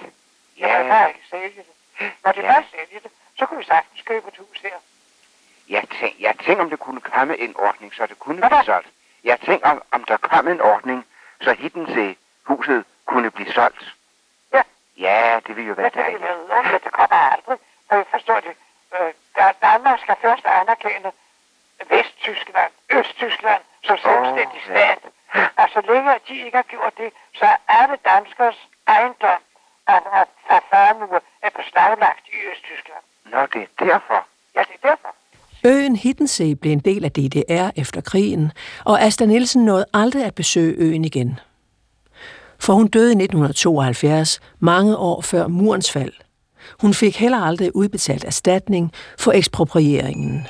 Ja, 0.60 0.68
jeg 0.78 0.86
Ja. 0.86 0.98
kan 1.00 1.08
ikke 1.08 1.28
sælge 1.30 1.64
det. 2.00 2.12
Når 2.24 2.32
det 2.32 2.44
Ja. 2.44 2.48
er 2.58 2.64
sælge 2.72 3.00
det, 3.04 3.12
så 3.38 3.46
kunne 3.46 3.58
vi 3.60 3.64
sagtens 3.66 4.02
købe 4.02 4.28
et 4.28 4.38
hus 4.38 4.60
her. 4.62 4.78
Jeg 5.70 5.84
tænk, 6.00 6.20
jeg 6.20 6.36
tænker, 6.46 6.64
om 6.64 6.70
der 6.70 6.78
kunne 6.78 7.02
komme 7.02 7.38
en 7.38 7.56
ordning, 7.58 7.94
så 7.96 8.06
det 8.06 8.20
kunne 8.20 8.40
Hvad 8.40 8.50
blive 8.50 8.64
solgt. 8.64 8.88
Jeg 9.24 9.40
tænker, 9.40 9.70
om, 9.70 9.82
om 9.92 10.04
der 10.04 10.18
kom 10.18 10.48
en 10.48 10.62
ordning, 10.62 11.06
så 11.42 11.54
Hiddensee 11.54 12.16
huset 12.44 12.86
kunne 13.06 13.32
blive 13.32 13.52
solgt. 13.54 13.96
Ja. 14.54 14.62
Ja, 14.98 15.40
det 15.48 15.56
ville 15.56 15.68
jo 15.68 15.74
være 15.74 15.84
Men 15.84 15.92
det 15.92 15.98
vil 15.98 16.20
dejligt. 16.22 16.24
jeg 16.30 16.38
vide, 16.38 16.72
men 16.72 16.82
det 16.84 16.92
kommer 16.92 17.16
aldrig. 17.34 17.58
For 17.88 17.96
jeg 17.96 18.06
forstår 18.12 18.40
det. 18.40 18.56
Øh, 18.96 19.14
Danmark 19.62 20.00
skal 20.00 20.16
først 20.22 20.46
anerkende 20.46 21.12
Vesttyskland, 21.90 22.72
Østtyskland 22.90 23.62
som 23.84 23.98
selvstændig 23.98 24.62
ja. 24.68 24.74
stat. 24.74 25.00
Og 25.58 25.70
så 25.74 25.82
længe 25.82 26.20
de 26.28 26.38
ikke 26.46 26.58
har 26.58 26.64
gjort 26.64 26.98
det, 26.98 27.14
så 27.36 27.46
er 27.46 27.56
alle 27.68 27.98
danskers 28.06 28.68
ejendom 28.88 29.40
farmure 30.72 31.20
er 31.46 31.52
beslaglagt 31.60 32.26
i 32.36 32.38
Østtyskland. 32.52 33.04
Nå, 33.32 33.40
det 33.54 33.62
er 33.62 33.86
derfor. 33.86 34.20
Ja, 34.56 34.62
det 34.70 34.76
er 34.84 34.88
derfor. 34.90 35.12
Øen 35.66 35.96
Hiddensee 35.96 36.56
blev 36.56 36.72
en 36.72 36.80
del 36.80 37.06
af 37.06 37.12
DDR 37.12 37.70
efter 37.76 38.02
krigen, 38.02 38.52
og 38.86 39.02
Asta 39.02 39.26
Nielsen 39.26 39.66
nåede 39.66 39.86
aldrig 39.94 40.26
at 40.26 40.36
besøge 40.36 40.76
øen 40.78 41.06
igen. 41.06 41.40
For 42.60 42.74
hun 42.74 42.88
døde 42.88 43.08
i 43.08 43.22
1972, 43.24 44.40
mange 44.60 44.98
år 44.98 45.22
før 45.22 45.48
murens 45.48 45.92
fald. 45.92 46.14
Hun 46.82 46.94
fik 46.94 47.20
heller 47.20 47.38
aldrig 47.38 47.76
udbetalt 47.76 48.24
erstatning 48.24 48.92
for 49.20 49.32
eksproprieringen. 49.32 50.48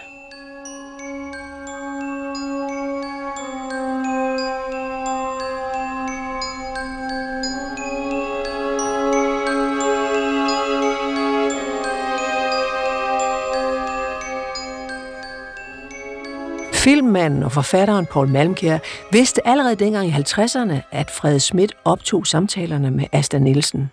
Filmmanden 16.84 17.44
og 17.44 17.52
forfatteren 17.52 18.06
Paul 18.06 18.28
Malmkjær 18.28 18.80
vidste 19.12 19.48
allerede 19.48 19.76
dengang 19.76 20.08
i 20.08 20.12
50'erne, 20.12 20.76
at 20.92 21.12
Fred 21.12 21.40
Schmidt 21.40 21.74
optog 21.86 22.28
samtalerne 22.28 22.92
med 22.92 23.06
Asta 23.12 23.40
Nielsen. 23.40 23.90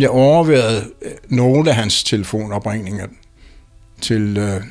Jeg 0.00 0.10
overvejede 0.10 0.90
øh, 1.02 1.10
nogle 1.28 1.70
af 1.70 1.76
hans 1.76 2.04
telefonopringninger 2.04 3.06
til 4.00 4.36
øh, 4.36 4.62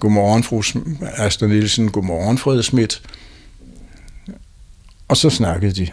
Godmorgen, 0.00 0.42
fru 0.42 0.62
Asta 1.02 1.46
Nielsen, 1.46 1.90
Godmorgen, 1.90 2.38
Fred 2.38 2.62
Schmidt. 2.62 3.02
Og 5.08 5.16
så 5.16 5.30
snakkede 5.30 5.72
de. 5.72 5.88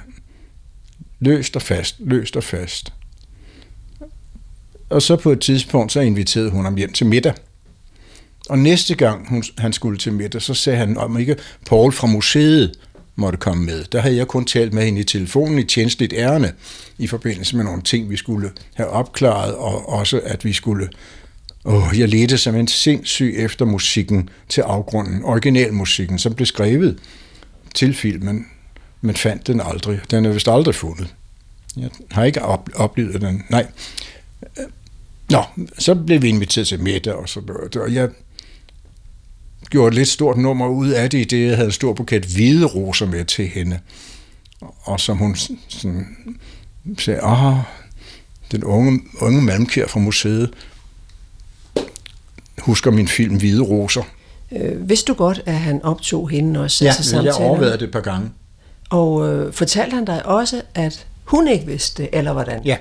Løst 1.20 1.56
og 1.56 1.62
fast, 1.62 1.96
løst 2.00 2.38
og 2.38 2.44
fast. 2.44 2.94
Og 4.90 5.02
så 5.02 5.16
på 5.16 5.32
et 5.32 5.42
tidspunkt, 5.42 5.92
så 5.92 6.00
inviterede 6.00 6.50
hun 6.50 6.66
ham 6.66 6.76
hjem 6.76 6.94
til 6.94 7.06
middag. 7.06 7.34
Og 8.50 8.60
næste 8.60 8.96
gang 8.96 9.30
hun, 9.30 9.44
han 9.58 9.74
skulle 9.74 9.98
til 9.98 10.14
middag, 10.14 10.42
så 10.42 10.54
sagde 10.54 10.80
han, 10.80 10.98
om 10.98 11.20
ikke 11.20 11.36
Paul 11.66 11.92
fra 11.92 12.08
museet 12.08 12.72
måtte 13.16 13.38
komme 13.38 13.66
med. 13.66 13.84
Der 13.84 14.02
havde 14.02 14.16
jeg 14.16 14.28
kun 14.28 14.46
talt 14.46 14.74
med 14.74 14.86
hende 14.86 15.02
i 15.02 15.04
telefonen 15.04 15.60
i 15.60 15.64
tjenestligt 15.64 16.14
ærne, 16.14 16.54
i 16.98 17.08
forbindelse 17.08 17.56
med 17.56 17.64
nogle 17.64 17.82
ting, 17.82 18.10
vi 18.10 18.18
skulle 18.18 18.52
have 18.74 18.90
opklaret, 18.90 19.56
og 19.56 19.90
også 19.90 20.22
at 20.24 20.46
vi 20.46 20.54
skulle... 20.54 20.90
Åh, 21.66 22.00
jeg 22.00 22.10
ledte 22.10 22.38
som 22.38 22.56
en 22.56 22.68
sindssyg 22.68 23.36
efter 23.38 23.66
musikken 23.66 24.30
til 24.50 24.62
afgrunden, 24.62 25.24
originalmusikken, 25.24 26.20
som 26.20 26.34
blev 26.34 26.46
skrevet 26.46 27.00
til 27.74 27.94
filmen, 27.94 28.46
men 29.02 29.16
fandt 29.16 29.48
den 29.48 29.62
aldrig. 29.62 30.00
Den 30.12 30.26
er 30.26 30.30
vist 30.32 30.48
aldrig 30.48 30.76
fundet. 30.76 31.16
Jeg 31.78 31.90
har 32.12 32.24
ikke 32.24 32.42
op- 32.42 32.70
oplevet 32.76 33.22
den. 33.22 33.44
Nej. 33.50 33.68
Nå, 35.30 35.44
så 35.80 35.96
blev 35.96 36.22
vi 36.22 36.30
inviteret 36.30 36.68
til 36.68 36.80
middag 36.80 37.14
og 37.14 37.30
så 37.30 37.42
noget, 37.48 37.76
og 37.76 37.94
jeg 37.94 38.10
gjorde 39.70 39.88
et 39.88 39.94
lidt 39.94 40.08
stort 40.08 40.38
nummer 40.38 40.68
ud 40.68 40.90
af 40.90 41.10
det, 41.10 41.18
i 41.18 41.24
det 41.24 41.48
jeg 41.48 41.56
havde 41.56 41.66
en 41.66 41.72
stor 41.72 41.94
buket 41.94 42.26
hvide 42.26 42.66
roser 42.66 43.06
med 43.06 43.26
til 43.26 43.48
hende. 43.48 43.80
Og 44.84 45.00
som 45.00 45.18
hun 45.18 45.36
sådan 45.68 46.08
sagde, 47.00 47.20
ah, 47.24 47.56
den 48.52 48.64
unge, 48.64 49.00
unge 49.22 49.42
malmkær 49.42 49.88
fra 49.88 50.00
museet 50.00 50.50
husker 52.62 52.92
min 52.92 53.08
film 53.08 53.36
Hvide 53.38 53.62
Roser. 53.62 54.04
Øh, 54.52 54.90
vidste 54.90 55.08
du 55.08 55.18
godt, 55.18 55.42
at 55.46 55.54
han 55.54 55.84
optog 55.84 56.30
hende 56.30 56.60
og 56.60 56.64
Ja, 56.64 56.68
til 56.68 56.86
jeg 56.86 56.94
samtaler? 56.96 57.34
overvejede 57.34 57.74
det 57.74 57.82
et 57.82 57.92
par 57.92 58.02
gange. 58.02 58.30
Og 58.90 59.28
øh, 59.34 59.54
fortalte 59.54 59.94
han 59.96 60.06
dig 60.06 60.26
også, 60.26 60.62
at 60.76 61.08
hun 61.24 61.48
ikke 61.48 61.66
vidste 61.66 62.04
det, 62.04 62.10
eller 62.14 62.34
hvordan? 62.34 62.62
Ja, 62.66 62.78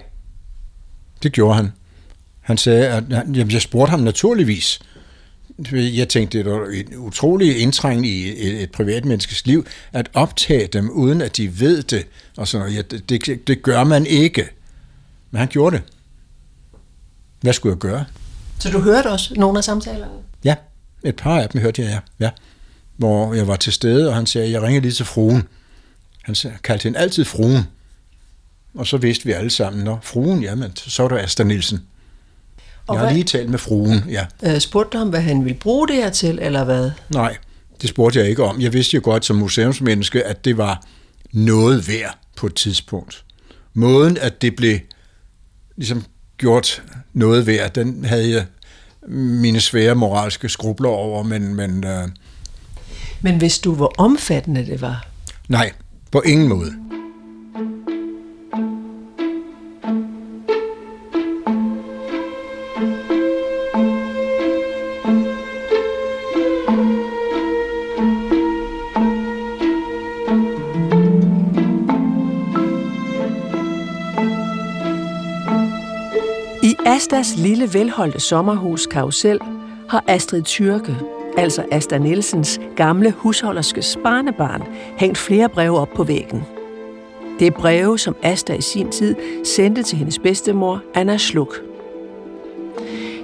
det 1.22 1.32
gjorde 1.32 1.54
han. 1.54 1.72
Han 2.40 2.56
sagde, 2.56 2.86
at 2.88 3.04
han, 3.10 3.34
jamen, 3.34 3.50
jeg 3.52 3.62
spurgte 3.62 3.90
ham 3.90 4.00
naturligvis. 4.00 4.80
Jeg 5.72 6.08
tænkte, 6.08 6.38
det 6.38 6.46
er 6.46 6.66
en 6.66 6.96
utrolig 6.96 7.58
indtrængende 7.60 8.08
i 8.08 8.46
et, 8.48 8.62
et 8.62 8.70
privatmenneskes 8.70 9.46
liv, 9.46 9.66
at 9.92 10.10
optage 10.14 10.66
dem, 10.66 10.90
uden 10.90 11.20
at 11.20 11.36
de 11.36 11.60
ved 11.60 11.82
det. 11.82 12.06
Og 12.36 12.48
sådan 12.48 12.66
noget. 12.66 12.76
Ja, 12.76 12.82
det, 12.82 13.26
det, 13.26 13.46
det 13.48 13.62
gør 13.62 13.84
man 13.84 14.06
ikke. 14.06 14.48
Men 15.30 15.38
han 15.38 15.48
gjorde 15.48 15.76
det. 15.76 15.84
Hvad 17.40 17.52
skulle 17.52 17.72
jeg 17.72 17.78
gøre? 17.78 18.04
Så 18.58 18.70
du 18.70 18.78
hørte 18.78 19.10
også 19.10 19.34
nogle 19.34 19.58
af 19.58 19.64
samtalerne? 19.64 20.12
Ja, 20.44 20.54
et 21.04 21.16
par 21.16 21.40
af 21.40 21.48
dem 21.48 21.60
hørte 21.60 21.82
jeg, 21.82 21.90
ja. 21.90 22.24
ja. 22.24 22.30
Hvor 22.96 23.34
jeg 23.34 23.48
var 23.48 23.56
til 23.56 23.72
stede, 23.72 24.08
og 24.08 24.14
han 24.14 24.26
sagde, 24.26 24.50
jeg 24.50 24.62
ringer 24.62 24.80
lige 24.80 24.92
til 24.92 25.04
fruen. 25.04 25.42
Han 26.22 26.36
kaldte 26.62 26.82
hende 26.84 26.98
altid 26.98 27.24
fruen. 27.24 27.62
Og 28.74 28.86
så 28.86 28.96
vidste 28.96 29.24
vi 29.24 29.32
alle 29.32 29.50
sammen, 29.50 29.84
når 29.84 30.00
fruen, 30.02 30.42
jamen, 30.42 30.76
så 30.76 31.02
var 31.02 31.08
der 31.08 31.22
Asta 31.22 31.42
Nielsen. 31.44 31.80
Og 32.86 32.94
Jeg 32.94 33.00
har 33.00 33.06
hvad- 33.06 33.14
lige 33.14 33.24
talt 33.24 33.50
med 33.50 33.58
fruen, 33.58 34.04
ja. 34.08 34.26
Øh, 34.42 34.60
spurgte 34.60 34.98
ham, 34.98 35.08
hvad 35.08 35.20
han 35.20 35.44
ville 35.44 35.58
bruge 35.58 35.88
det 35.88 35.96
her 35.96 36.10
til, 36.10 36.38
eller 36.42 36.64
hvad? 36.64 36.90
Nej, 37.10 37.36
det 37.82 37.88
spurgte 37.90 38.18
jeg 38.20 38.28
ikke 38.28 38.44
om. 38.44 38.60
Jeg 38.60 38.72
vidste 38.72 38.94
jo 38.94 39.00
godt 39.04 39.24
som 39.24 39.36
museumsmenneske, 39.36 40.24
at 40.24 40.44
det 40.44 40.56
var 40.58 40.84
noget 41.32 41.88
værd 41.88 42.18
på 42.36 42.46
et 42.46 42.54
tidspunkt. 42.54 43.24
Måden, 43.74 44.18
at 44.20 44.42
det 44.42 44.56
blev 44.56 44.78
ligesom 45.76 46.04
gjort 46.38 46.82
noget 47.12 47.46
værd, 47.46 47.72
den 47.74 48.04
havde 48.04 48.30
jeg 48.30 48.44
mine 49.08 49.60
svære 49.60 49.94
moralske 49.94 50.48
skrubler 50.48 50.88
over, 50.88 51.22
men, 51.22 51.54
men 51.54 51.84
øh, 51.84 52.08
Men 53.22 53.36
hvis 53.38 53.58
du, 53.58 53.74
hvor 53.74 53.94
omfattende 53.98 54.66
det 54.66 54.80
var? 54.80 55.06
nej, 55.48 55.72
på 56.10 56.20
ingen 56.20 56.48
måde. 56.48 56.72
Astas 77.04 77.36
lille 77.36 77.74
velholdte 77.74 78.20
sommerhus 78.20 78.86
Karusel 78.86 79.40
har 79.88 80.04
Astrid 80.06 80.42
Tyrke, 80.42 80.96
altså 81.36 81.64
Asta 81.70 81.98
Nielsens 81.98 82.60
gamle 82.76 83.10
husholderskes 83.10 83.98
barnebarn, 84.04 84.62
hængt 84.96 85.18
flere 85.18 85.48
breve 85.48 85.78
op 85.78 85.88
på 85.96 86.04
væggen. 86.04 86.42
Det 87.38 87.46
er 87.46 87.50
breve, 87.50 87.98
som 87.98 88.16
Asta 88.22 88.54
i 88.54 88.60
sin 88.60 88.90
tid 88.90 89.16
sendte 89.44 89.82
til 89.82 89.98
hendes 89.98 90.18
bedstemor, 90.18 90.82
Anna 90.94 91.18
Sluk. 91.18 91.54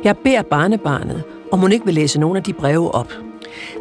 Jeg 0.05 0.17
beder 0.19 0.43
barnebarnet, 0.43 1.23
om 1.53 1.59
hun 1.59 1.73
ikke 1.73 1.85
vil 1.85 1.95
læse 1.95 2.21
nogle 2.21 2.37
af 2.37 2.45
de 2.45 2.53
breve 2.53 2.95
op. 2.95 3.13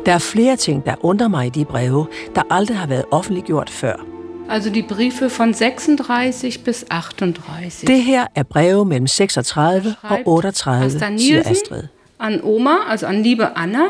Der 0.05 0.11
er 0.11 0.17
flere 0.17 0.55
ting, 0.55 0.85
der 0.85 0.95
undrer 1.01 1.27
mig 1.27 1.45
i 1.45 1.49
de 1.49 1.65
breve, 1.65 2.07
der 2.35 2.41
aldrig 2.49 2.77
har 2.77 2.87
været 2.87 3.05
offentliggjort 3.11 3.69
før. 3.69 4.18
Also 4.49 4.69
die 4.71 4.81
Briefe 4.81 5.29
von 5.29 5.53
36 5.53 6.63
bis 6.63 6.85
38. 6.89 7.87
Det 7.87 8.01
her 8.01 8.27
er 8.35 8.43
breve 8.43 8.85
mellem 8.85 9.07
36 9.07 9.95
og 10.01 10.19
38, 10.25 11.01
siger 11.17 11.39
Astrid. 11.39 11.83
An 12.19 12.43
Oma, 12.43 12.75
also 12.87 13.05
an 13.05 13.23
liebe 13.23 13.55
Anna. 13.55 13.85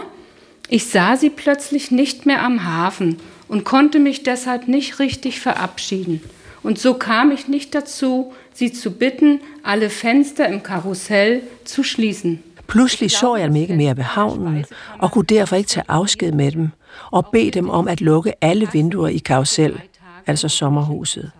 Ich 0.69 0.85
sah 0.85 1.15
sie 1.15 1.29
plötzlich 1.29 1.91
nicht 1.91 2.25
mehr 2.25 2.43
am 2.43 2.65
Hafen 2.65 3.17
und 3.47 3.63
konnte 3.63 3.99
mich 3.99 4.23
deshalb 4.23 4.67
nicht 4.67 4.99
richtig 4.99 5.39
verabschieden. 5.39 6.21
Und 6.61 6.77
so 6.77 6.93
kam 6.93 7.31
ich 7.31 7.47
nicht 7.47 7.73
dazu, 7.73 8.33
sie 8.53 8.73
zu 8.73 8.91
bitten, 8.91 9.39
alle 9.63 9.89
Fenster 9.89 10.47
im 10.47 10.61
Karussell 10.61 11.41
zu 11.63 11.83
schließen. 11.83 12.43
Pludselig 12.67 13.11
så 13.11 13.35
jeg 13.35 13.47
dem 13.47 13.55
ikke 13.55 13.73
mere 13.73 13.97
ved 13.97 14.03
havnen, 14.03 14.65
og 14.99 15.11
kunne 15.11 15.25
derfor 15.25 15.55
ikke 15.55 15.69
tage 15.69 15.85
afsked 15.87 16.31
med 16.31 16.51
dem, 16.51 16.69
og 17.11 17.27
bede 17.31 17.51
dem 17.51 17.69
om 17.69 17.87
at 17.87 18.01
lukke 18.01 18.33
alle 18.41 18.67
vinduer 18.73 19.07
i 19.07 19.17
karusel, 19.17 19.79
altså 20.27 20.47
sommerhuset. 20.47 21.31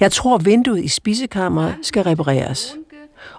Jeg 0.00 0.12
tror, 0.12 0.38
vinduet 0.38 0.84
i 0.84 0.88
spisekammeret 0.88 1.74
skal 1.82 2.02
repareres. 2.02 2.76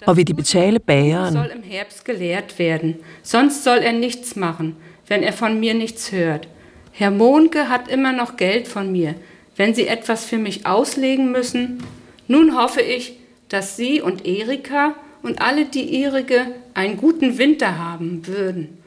Og 0.05 0.17
vil 0.17 0.27
de 0.27 0.33
betale 0.33 0.79
bageren? 0.79 1.33
soll 1.33 1.51
im 1.55 1.63
Herbst 1.63 2.05
gelehrt 2.05 2.59
werden, 2.59 2.95
sonst 3.23 3.63
soll 3.63 3.77
er 3.77 3.91
nichts 3.91 4.35
machen, 4.35 4.75
wenn 5.07 5.23
er 5.23 5.31
von 5.31 5.59
mir 5.59 5.73
nichts 5.73 6.11
hört. 6.11 6.47
Herr 6.91 7.09
Mohnke 7.11 7.69
hat 7.69 7.81
immer 7.89 8.11
noch 8.11 8.37
Geld 8.37 8.67
von 8.67 8.91
mir, 8.91 9.13
wenn 9.55 9.75
Sie 9.75 9.87
etwas 9.87 10.25
für 10.25 10.37
mich 10.37 10.65
auslegen 10.65 11.31
müssen. 11.31 11.83
Nun 12.27 12.55
hoffe 12.55 12.81
ich, 12.81 13.13
dass 13.49 13.77
Sie 13.77 14.01
und 14.01 14.25
Erika 14.25 14.93
und 15.23 15.41
alle 15.41 15.65
die 15.65 16.01
ihrige 16.01 16.47
einen 16.73 16.97
guten 16.97 17.37
Winter 17.37 17.77
haben 17.77 18.27
würden. 18.27 18.77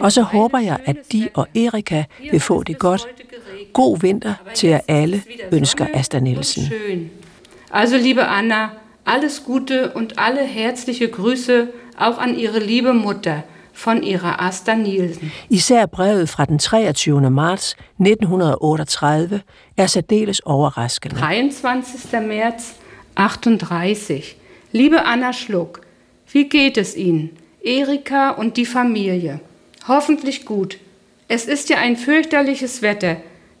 Og 0.00 0.12
så 0.12 0.22
håber 0.22 0.58
jeg, 0.58 0.78
at 0.84 0.96
de 1.12 1.28
og 1.34 1.46
Erika 1.54 2.04
vil 2.30 2.40
få 2.40 2.62
det 2.62 2.78
godt. 2.78 3.08
God 3.72 3.98
vinter 4.02 4.34
til 4.54 4.68
jer 4.68 4.80
alle, 4.88 5.22
ønsker 5.52 5.86
Asta 5.94 6.18
Nielsen. 6.18 6.62
Also 7.70 7.96
liebe 7.96 8.26
Anna, 8.26 8.68
alles 9.06 9.42
Gute 9.44 9.92
und 9.94 10.18
alle 10.18 10.44
herzliche 10.44 11.08
Grüße 11.08 11.68
auch 11.98 12.18
an 12.18 12.38
ihre 12.38 12.58
liebe 12.58 12.92
Mutter 12.92 13.42
von 13.72 14.02
ihrer 14.02 14.40
Asta 14.40 14.74
Nielsen. 14.74 15.32
Især 15.50 15.86
brevet 15.86 16.28
fra 16.28 16.44
den 16.44 16.58
23. 16.58 17.14
marts 17.30 17.76
1938 17.98 19.40
er 19.76 19.86
særdeles 19.86 20.46
overraskende. 20.46 21.16
23. 21.16 22.20
März 22.28 22.74
38. 23.14 24.36
Liebe 24.72 25.04
Anna 25.04 25.32
Schluck, 25.32 25.80
wie 26.32 26.48
geht 26.48 26.76
es 26.76 26.96
Ihnen? 26.96 27.30
Erika 27.64 28.30
und 28.30 28.56
die 28.56 28.66
Familie. 28.66 29.40
Hoffentlich 29.88 30.44
gut. 30.44 30.78
Es 31.28 31.46
ist 31.46 31.68
ja 31.70 31.78
ein 31.78 31.96
fürchterliches 31.96 32.82
Wetter. 32.82 33.16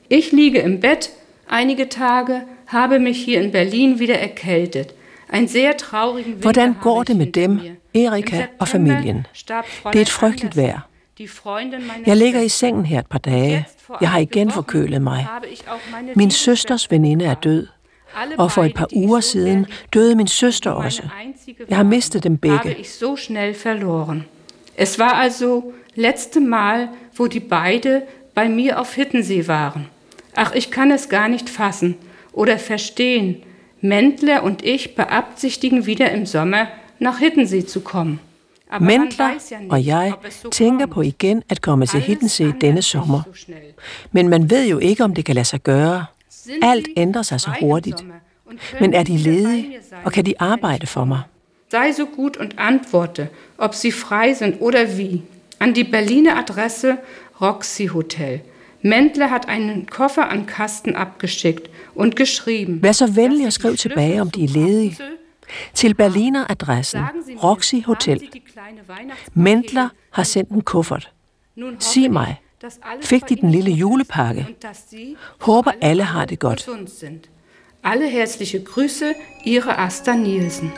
Ich 0.08 0.32
liege 0.32 0.58
im 0.60 0.80
Bett 0.80 1.10
einige 1.48 1.88
Tage, 1.88 2.42
habe 2.66 2.98
mich 2.98 3.24
hier 3.24 3.40
in 3.40 3.52
Berlin 3.52 3.98
wieder 3.98 4.14
erkältet. 4.14 4.94
Ein 5.28 5.48
sehr 5.48 5.76
traurigen 5.76 6.32
Winter 6.32 6.42
Hvordan 6.42 6.76
går 6.82 7.02
det 7.02 7.16
med 7.16 7.26
dem. 7.26 7.60
Erika 7.94 8.46
og 8.58 8.68
familien? 8.68 9.26
Det 9.92 9.96
er 9.96 10.00
et 10.00 10.08
frygteligt 10.08 10.56
vejr. 10.56 10.88
Jeg 12.06 12.16
ligger 12.16 12.40
i 12.40 12.48
sengen 12.48 12.86
her 12.86 12.98
et 12.98 13.06
par 13.06 13.18
dage. 13.18 13.66
Jeg 14.00 14.10
har 14.10 14.18
igen 14.18 14.50
forkølet 14.50 15.02
mig. 15.02 15.26
Min 16.16 16.30
søsters 16.30 16.90
Schwester 16.90 16.90
veninde 16.90 17.24
er 17.24 17.34
død. 17.34 17.66
Og 18.38 18.52
for 18.52 18.64
et 18.64 18.74
par 18.74 18.88
uger 18.92 19.20
siden 19.20 19.66
døde 19.94 20.14
min 20.14 20.26
søster 20.26 20.70
også. 20.70 21.02
Jeg 21.68 21.76
har 21.76 21.84
mistet 21.84 22.24
dem 22.24 22.38
habe 22.44 22.58
begge. 22.64 22.84
so 22.84 23.16
schnell 23.16 23.54
verloren. 23.64 24.24
Es 24.76 24.98
war 24.98 25.12
also 25.12 25.72
letzte 25.94 26.40
Mal, 26.40 26.88
wo 27.18 27.26
die 27.26 27.40
beide 27.40 28.02
bei 28.34 28.48
mir 28.48 28.78
auf 28.80 28.94
Hittensee 28.94 29.48
waren. 29.48 29.86
Ach, 30.36 30.54
ich 30.54 30.70
kann 30.70 30.90
es 30.90 31.08
gar 31.08 31.28
nicht 31.28 31.48
fassen 31.48 31.96
oder 32.32 32.58
verstehen. 32.58 33.42
Mendler 33.80 34.42
und 34.42 34.64
ich 34.64 34.94
beabsichtigen 34.94 35.86
wieder 35.86 36.10
im 36.12 36.26
Sommer 36.26 36.68
nach 36.98 37.18
Hittensee 37.18 37.64
zu 37.66 37.80
kommen. 37.80 38.20
Aber 38.68 38.84
Mendler 38.84 39.30
ja 39.50 39.58
nicht, 39.60 39.72
og 39.72 39.86
jeg 39.86 40.14
so 40.42 40.48
tænker 40.50 40.86
kommt. 40.86 40.94
på 40.94 41.02
igen 41.02 41.42
at 41.48 41.62
komme 41.62 41.86
til 41.86 42.00
Hiddensee 42.00 42.54
denne 42.60 42.82
sommer. 42.82 43.22
so 43.26 43.34
schnell. 43.34 43.72
Men 44.12 44.28
man 44.28 44.50
ved 44.50 44.66
jo 44.66 44.78
ikke, 44.78 45.04
om 45.04 45.14
det 45.14 45.24
kan 45.24 45.34
lade 45.34 45.44
sig 45.44 45.62
gøre. 45.62 46.04
Sind 46.30 46.64
Alt 46.64 46.88
ændrer 46.96 47.22
sig 47.22 47.40
så 47.40 47.50
hurtigt. 47.60 48.04
Men 48.80 48.94
er 48.94 49.02
de 49.02 49.16
ledige, 49.16 49.78
og 50.04 50.12
kan 50.12 50.26
de 50.26 50.34
arbejde 50.38 50.86
for 50.86 51.04
mig? 51.04 51.20
Sei 51.70 51.92
so 51.92 52.04
gut 52.16 52.36
und 52.36 52.54
antworte, 52.58 53.28
ob 53.58 53.74
Sie 53.74 53.92
frei 53.92 54.34
sind 54.34 54.54
oder 54.60 54.98
wie. 54.98 55.22
An 55.60 55.72
die 55.74 55.84
Berliner 55.84 56.36
Adresse 56.36 56.96
Roxy 57.40 57.86
Hotel. 57.86 58.40
Mendler 58.86 59.30
hat 59.30 59.48
einen 59.48 59.86
Koffer 59.86 60.28
an 60.28 60.46
Kasten 60.46 60.94
abgeschickt 60.94 61.70
und 61.94 62.14
geschrieben. 62.16 62.82
Vær 62.82 62.92
så 62.92 63.16
venlig 63.16 63.44
Sie 63.44 63.50
skriv 63.50 63.76
tilbage, 63.76 64.20
om 64.20 64.30
de 64.30 64.44
er 64.44 64.48
ledige. 64.48 64.96
Til 65.74 65.94
Berliner-adressen 65.94 67.00
Roxy 67.42 67.82
Hotel. 67.86 68.28
Mendler 69.34 69.88
har 70.10 70.22
sendt 70.22 70.50
en 70.50 70.62
kuffert. 70.62 71.12
Sig 71.78 72.12
mig, 72.12 72.36
fik 73.00 73.28
de 73.28 73.36
den 73.36 73.50
lille 73.50 73.70
julepakke? 73.70 74.46
Håber 75.40 75.72
alle 75.80 76.02
har 76.02 76.24
det 76.24 76.38
godt. 76.38 76.68
Alle 77.84 78.08
herzliche 78.08 78.58
Grüße, 78.58 79.14
Ihre 79.44 79.78
Asta 79.78 80.16
Nielsen. 80.16 80.70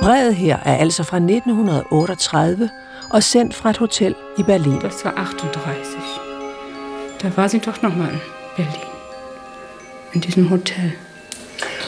Brevet 0.00 0.34
her 0.34 0.56
er 0.56 0.76
altså 0.76 1.02
fra 1.02 1.16
1938 1.16 2.70
og 3.12 3.22
sendt 3.22 3.54
fra 3.54 3.70
et 3.70 3.78
hotel 3.78 4.14
i 4.38 4.42
Berlin. 4.42 4.78
Das 4.80 5.04
war 5.04 5.16
38. 5.16 6.00
Da 7.22 7.36
war 7.36 7.48
sie 7.48 7.60
doch 7.60 7.82
noch 7.82 7.94
mal 7.94 8.08
in 8.08 8.20
Berlin. 8.56 8.90
In 10.12 10.20
diesem 10.20 10.50
Hotel. 10.50 10.92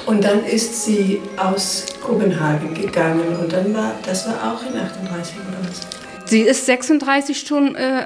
Und 0.06 0.22
dann 0.22 0.44
ist 0.44 0.84
sie 0.84 1.20
aus 1.36 1.86
Kopenhagen 2.02 2.74
gegangen 2.74 3.36
und 3.40 3.52
dann 3.52 3.74
war, 3.74 3.94
das 4.04 4.26
war 4.26 4.52
auch 4.52 4.62
in 4.62 4.78
38 4.78 5.34
oder 5.48 5.68
was? 5.68 5.80
Sie 6.26 6.42
ist 6.42 6.66
36 6.66 7.40
schon, 7.40 7.74
äh, 7.74 8.04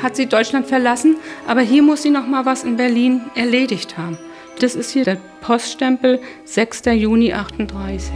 hat 0.00 0.16
sie 0.16 0.26
Deutschland 0.26 0.66
verlassen, 0.66 1.16
aber 1.46 1.60
hier 1.60 1.82
muss 1.82 2.02
sie 2.02 2.10
noch 2.10 2.26
mal 2.26 2.46
was 2.46 2.62
in 2.62 2.76
Berlin 2.76 3.22
erledigt 3.34 3.98
haben. 3.98 4.18
Das 4.60 4.76
ist 4.76 4.90
hier 4.90 5.04
der 5.04 5.18
Poststempel 5.40 6.20
6. 6.44 6.82
Juni 6.86 7.32
38. 7.32 8.12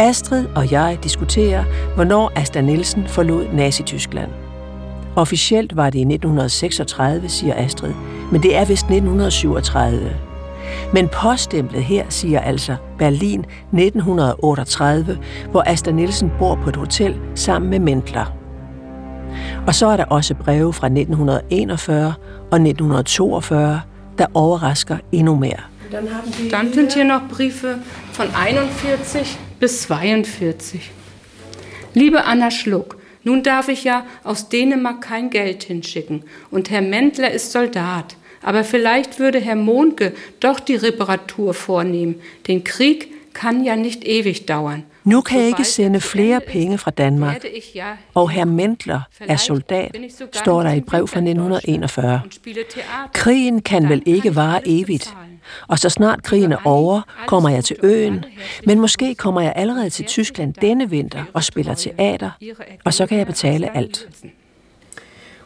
Astrid 0.00 0.46
og 0.56 0.72
jeg 0.72 0.98
diskuterer, 1.02 1.64
hvornår 1.94 2.32
Asta 2.36 2.60
Nielsen 2.60 3.06
forlod 3.06 3.46
Nazi-Tyskland. 3.52 4.30
Officielt 5.16 5.76
var 5.76 5.90
det 5.90 5.98
i 5.98 6.02
1936, 6.02 7.28
siger 7.28 7.54
Astrid, 7.56 7.92
men 8.32 8.42
det 8.42 8.56
er 8.56 8.64
vist 8.64 8.84
1937. 8.84 10.16
Men 10.92 11.08
poststemplet 11.08 11.84
her 11.84 12.04
siger 12.08 12.40
altså 12.40 12.76
Berlin 12.98 13.40
1938, 13.40 15.18
hvor 15.50 15.64
Asta 15.66 15.90
Nielsen 15.90 16.30
bor 16.38 16.54
på 16.54 16.68
et 16.68 16.76
hotel 16.76 17.16
sammen 17.34 17.70
med 17.70 17.78
Mendler. 17.78 18.36
Og 19.66 19.74
så 19.74 19.86
er 19.86 19.96
der 19.96 20.04
også 20.04 20.34
breve 20.34 20.72
fra 20.72 20.86
1941 20.86 22.14
og 22.50 22.60
1942, 22.60 23.80
der 24.18 24.26
overrasker 24.34 24.96
endnu 25.12 25.34
mere. 25.34 25.60
Dann 25.92 26.08
haben 26.08 26.32
die 26.38 26.50
Dann 26.50 26.72
sind 26.72 26.92
hier 26.92 27.04
noch 27.04 27.22
Briefe 27.36 27.68
von 28.16 28.26
41 28.48 29.38
bis 29.60 29.82
42. 29.82 30.90
Liebe 31.94 32.24
Anna 32.24 32.50
Schluck, 32.50 32.96
nun 33.22 33.42
darf 33.42 33.68
ich 33.68 33.84
ja 33.84 34.06
aus 34.24 34.48
Dänemark 34.48 35.02
kein 35.02 35.28
Geld 35.30 35.64
hinschicken 35.64 36.24
und 36.50 36.70
Herr 36.70 36.82
Mendler 36.82 37.30
ist 37.30 37.52
Soldat. 37.52 38.16
Aber 38.42 38.64
vielleicht 38.64 39.18
würde 39.18 39.38
Herr 39.38 39.56
Mohnke 39.56 40.14
doch 40.40 40.60
die 40.60 40.76
Reparatur 40.76 41.52
vornehmen. 41.52 42.14
Den 42.48 42.64
Krieg 42.64 43.08
kann 43.34 43.62
ja 43.62 43.76
nicht 43.76 44.04
ewig 44.04 44.46
dauern. 44.46 44.84
Nu 45.04 45.20
kan 45.20 45.38
jeg 45.38 45.48
ikke 45.48 45.64
sende 45.64 45.96
er 45.96 46.00
flere 46.00 46.40
penge 46.40 46.78
fra 46.78 46.90
Danmark, 46.90 47.46
og 48.14 48.30
herr 48.30 48.44
Mendler 48.44 49.00
er 49.20 49.36
soldat, 49.36 49.96
står 50.32 50.62
der 50.62 50.72
i 50.72 50.80
brev 50.80 51.08
fra 51.08 51.20
1941. 51.20 52.20
Krigen 53.12 53.62
kan 53.62 53.88
vel 53.88 54.02
ikke 54.06 54.36
vare 54.36 54.60
evigt, 54.66 55.14
og 55.68 55.78
så 55.78 55.88
snart 55.88 56.22
krigen 56.22 56.52
er 56.52 56.58
over, 56.64 57.00
kommer 57.26 57.48
jeg 57.48 57.64
til 57.64 57.76
øen, 57.82 58.24
men 58.66 58.80
måske 58.80 59.14
kommer 59.14 59.40
jeg 59.40 59.52
allerede 59.56 59.90
til 59.90 60.04
Tyskland 60.04 60.54
denne 60.54 60.90
vinter 60.90 61.24
og 61.32 61.44
spiller 61.44 61.74
teater, 61.74 62.30
og 62.84 62.94
så 62.94 63.06
kan 63.06 63.18
jeg 63.18 63.26
betale 63.26 63.76
alt. 63.76 64.08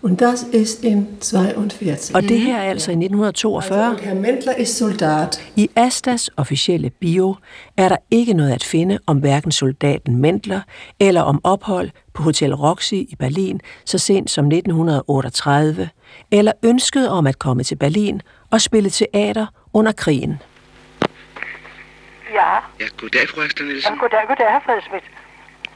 Und 0.04 0.16
das 0.16 0.46
ist 0.52 0.84
in 0.84 1.06
42. 1.20 2.14
Og 2.14 2.22
det 2.22 2.40
her 2.40 2.56
er 2.56 2.70
altså 2.70 2.90
i 2.90 2.94
1942. 2.94 3.90
Und 3.90 3.98
Herr 4.00 4.14
Mendler 4.14 4.54
ist 4.54 4.78
Soldat. 4.78 5.42
I 5.56 5.70
Astas 5.76 6.30
officielle 6.36 6.90
bio 6.90 7.36
er 7.76 7.88
der 7.88 7.96
ikke 8.10 8.34
noget 8.34 8.52
at 8.52 8.64
finde 8.64 8.98
om 9.06 9.18
hverken 9.18 9.52
soldaten 9.52 10.16
Mendler 10.16 10.60
eller 11.00 11.20
om 11.20 11.40
ophold 11.44 11.90
på 12.14 12.22
Hotel 12.22 12.54
Roxy 12.54 12.94
i 12.94 13.14
Berlin 13.18 13.60
så 13.84 13.98
sent 13.98 14.30
som 14.30 14.46
1938, 14.46 15.88
eller 16.30 16.52
ønsket 16.62 17.08
om 17.08 17.26
at 17.26 17.38
komme 17.38 17.62
til 17.62 17.76
Berlin 17.76 18.20
og 18.50 18.60
spille 18.60 18.90
teater 18.90 19.46
under 19.74 19.92
krigen. 19.92 20.42
Ja, 22.32 22.58
Ja, 22.80 22.86
goddag, 23.00 23.28
fru 23.28 23.40
Asta 23.40 23.62
Nielsen. 23.62 23.88
Jamen, 23.88 24.00
goddag, 24.00 24.26
goddag, 24.28 24.50
herr 24.50 24.60
Fredsmith. 24.66 25.06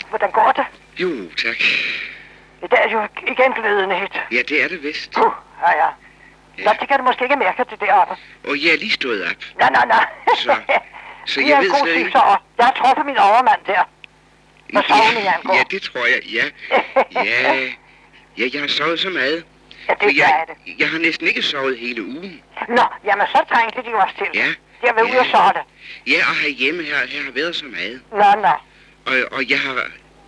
Hvordan 0.09 0.31
går 0.31 0.53
det? 0.57 0.67
Jo, 1.03 1.11
tak. 1.45 1.59
I 2.65 2.67
dag 2.71 2.81
er 2.87 2.91
jo 2.91 3.01
igen 3.33 3.53
glødende 3.53 3.97
hit. 4.01 4.15
Ja, 4.33 4.43
det 4.49 4.63
er 4.65 4.69
det 4.69 4.83
vist. 4.83 5.13
Puh, 5.13 5.33
ja, 5.63 5.71
ja. 5.83 5.91
Nå, 6.65 6.71
det 6.81 6.89
kan 6.89 6.99
du 6.99 7.05
måske 7.05 7.25
ikke 7.25 7.37
mærke 7.37 7.65
det 7.71 7.81
deroppe. 7.81 8.15
Og 8.49 8.55
jeg 8.63 8.73
er 8.75 8.79
lige 8.79 8.91
stået 8.91 9.23
op. 9.23 9.41
Nej, 9.59 9.71
nej, 9.71 9.87
nej. 9.87 10.07
Så, 10.37 10.57
så 11.33 11.41
jeg 11.41 11.59
ved 11.63 11.71
slet 11.83 11.97
ikke... 11.97 12.19
Jeg 12.59 12.67
har 12.67 12.73
truffet 12.73 13.07
min 13.07 13.19
overmand 13.19 13.61
der. 13.67 13.83
Jeg 14.73 14.85
Ja, 14.89 15.55
ja, 15.55 15.63
det 15.71 15.83
tror 15.83 16.07
jeg, 16.07 16.21
ja. 16.27 16.45
Ja, 17.25 17.55
ja 18.39 18.49
jeg 18.53 18.61
har 18.61 18.69
sovet 18.69 19.01
så 19.01 19.11
meget. 19.11 19.45
Ja, 19.89 19.93
det 19.93 20.01
gør 20.01 20.09
jeg, 20.23 20.45
det. 20.49 20.75
jeg 20.81 20.89
har 20.91 20.99
næsten 20.99 21.27
ikke 21.27 21.43
sovet 21.43 21.79
hele 21.79 22.03
ugen. 22.05 22.43
Nå, 22.69 22.83
jamen 23.05 23.27
så 23.27 23.45
trængte 23.53 23.83
de 23.91 23.95
også 23.95 24.15
til. 24.19 24.27
Ja. 24.35 24.47
Jeg 24.83 24.95
vil 24.95 25.03
ud 25.05 25.09
Ja. 25.09 25.21
og 25.21 25.27
sove. 25.27 25.63
Ja, 26.07 26.19
og 26.31 26.37
herhjemme 26.37 26.83
her, 26.83 26.97
her 27.07 27.23
har 27.23 27.31
været 27.31 27.57
så 27.57 27.65
meget. 27.65 28.01
Nå, 28.13 28.41
nå. 28.43 28.53
Og, 29.07 29.33
og 29.33 29.51
jeg 29.51 29.61
har... 29.61 29.87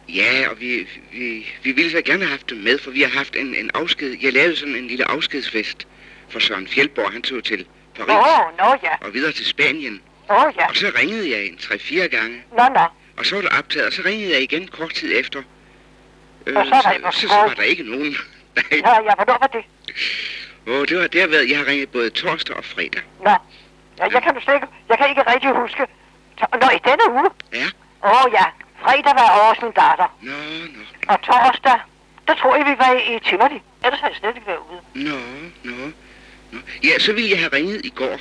Ja, 0.09 0.49
og 0.51 0.61
vi, 0.61 0.89
vi, 1.13 1.47
vi 1.63 1.73
ville 1.73 1.91
så 1.91 2.03
gerne 2.03 2.23
have 2.25 2.31
haft 2.31 2.51
dem 2.51 2.59
med, 2.59 2.79
for 2.79 2.91
vi 2.91 3.03
har 3.03 3.09
haft 3.11 3.37
en, 3.37 3.55
en 3.55 3.71
afsked... 3.75 4.17
Jeg 4.23 4.33
lavede 4.33 4.57
sådan 4.57 4.75
en 4.77 4.87
lille 4.87 5.05
afskedsfest 5.11 5.87
for 6.29 6.39
Søren 6.39 6.69
Fjeldborg. 6.69 7.13
Han 7.13 7.23
tog 7.23 7.45
til 7.45 7.67
Paris 7.97 8.11
Åh, 8.11 8.39
oh, 8.41 8.59
nå 8.59 8.77
ja. 8.83 9.07
og 9.07 9.15
videre 9.15 9.33
til 9.33 9.47
Spanien. 9.47 10.01
Åh 10.31 10.37
oh, 10.45 10.53
ja. 10.59 10.67
Og 10.69 10.77
så 10.77 10.93
ringede 10.99 11.31
jeg 11.31 11.47
en 11.47 11.59
3-4 11.61 12.07
gange. 12.07 12.43
Nå, 12.59 12.69
nå. 12.75 12.81
Og 13.17 13.27
så 13.27 13.35
var 13.35 13.43
det 13.43 13.51
optaget, 13.59 13.87
og 13.87 13.93
så 13.93 14.03
ringede 14.05 14.33
jeg 14.33 14.43
igen 14.43 14.69
kort 14.69 14.95
tid 14.95 15.19
efter. 15.21 15.43
Øh, 16.47 16.57
Og 16.57 16.67
så 16.67 16.71
var 17.03 17.11
så, 17.11 17.21
så, 17.21 17.27
noget. 17.27 17.49
var 17.49 17.55
der 17.55 17.63
ikke 17.63 17.83
nogen. 17.83 18.17
Nå, 18.57 18.93
ja, 19.09 19.15
hvornår 19.15 19.39
var 19.41 19.51
det? 19.53 19.65
Åh, 20.67 20.87
det 20.89 20.99
var 20.99 21.07
det 21.07 21.21
har 21.21 21.29
været. 21.29 21.51
Jeg 21.51 21.59
har 21.59 21.67
ringet 21.67 21.89
både 21.89 22.11
torsdag 22.11 22.57
og 22.57 22.65
fredag. 22.65 23.03
Nå. 23.25 23.31
Ja, 23.99 24.05
jeg 24.13 24.23
kan 24.23 24.41
slet 24.41 24.55
ikke, 24.55 24.67
jeg 24.89 24.99
kan 24.99 25.09
ikke 25.09 25.23
rigtig 25.33 25.51
huske. 25.51 25.87
Nå, 26.63 26.69
i 26.79 26.81
denne 26.89 27.07
uge? 27.11 27.31
Ja. 27.53 27.69
Åh 28.05 28.25
oh, 28.25 28.33
ja, 28.33 28.45
fredag 28.83 29.15
var 29.21 29.49
hos 29.49 29.63
min 29.63 29.73
datter. 29.73 30.17
Nå, 30.21 30.33
nå. 30.75 30.83
Og 31.09 31.23
torsdag, 31.23 31.79
der 32.29 32.35
tror 32.35 32.57
jeg, 32.57 32.67
vi 32.67 32.75
var 32.79 32.93
i, 32.93 33.17
i 33.17 33.19
Tivoli. 33.19 33.63
Ellers 33.85 34.01
har 34.01 34.09
jeg 34.09 34.17
slet 34.17 34.37
ikke 34.37 34.47
været 34.47 34.65
ude. 34.73 34.81
Nå, 34.95 35.19
nå. 35.63 35.93
Nå. 36.51 36.59
Ja, 36.85 36.99
så 36.99 37.13
ville 37.13 37.31
jeg 37.31 37.39
have 37.39 37.53
ringet 37.53 37.81
i 37.85 37.93
går. 37.97 38.21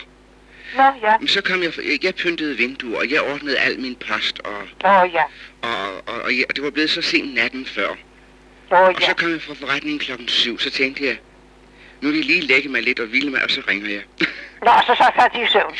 Nå, 0.77 0.83
ja. 1.01 1.17
Men 1.17 1.27
så 1.27 1.41
kom 1.41 1.63
jeg, 1.63 1.73
jeg 2.03 2.15
pyntede 2.15 2.57
vinduer, 2.57 2.99
og 2.99 3.11
jeg 3.11 3.21
ordnede 3.21 3.59
al 3.59 3.79
min 3.79 3.95
post, 3.95 4.39
og, 4.39 4.61
Åh, 4.85 5.01
oh, 5.01 5.13
ja. 5.13 5.23
og, 5.61 5.93
og, 6.07 6.15
og, 6.15 6.31
og 6.49 6.55
det 6.55 6.63
var 6.63 6.69
blevet 6.69 6.89
så 6.89 7.01
sent 7.01 7.33
natten 7.33 7.65
før. 7.65 7.95
Åh, 8.71 8.79
oh, 8.79 8.87
Og 8.87 8.95
ja. 8.99 9.05
så 9.05 9.13
kom 9.15 9.31
jeg 9.31 9.41
fra 9.41 9.53
forretningen 9.53 9.99
klokken 9.99 10.27
syv, 10.27 10.59
så 10.59 10.69
tænkte 10.69 11.05
jeg, 11.05 11.17
nu 12.01 12.09
vil 12.09 12.17
jeg 12.17 12.25
lige 12.25 12.41
lægge 12.41 12.69
mig 12.69 12.83
lidt 12.83 12.99
og 12.99 13.07
hvile 13.07 13.31
mig, 13.31 13.43
og 13.43 13.49
så 13.49 13.61
ringer 13.67 13.89
jeg. 13.89 14.03
Nå, 14.65 14.71
så 14.87 14.95
så 14.95 15.11
faldt 15.15 15.33
de 15.33 15.43
i 15.43 15.47
søvn. 15.47 15.75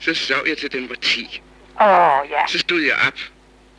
så 0.00 0.14
sov 0.14 0.46
jeg 0.48 0.58
til 0.58 0.72
den 0.72 0.88
var 0.88 0.94
10. 0.94 1.42
Åh, 1.80 1.86
oh, 1.86 2.30
ja. 2.30 2.46
Så 2.46 2.58
stod 2.58 2.80
jeg 2.80 2.94
op. 3.06 3.18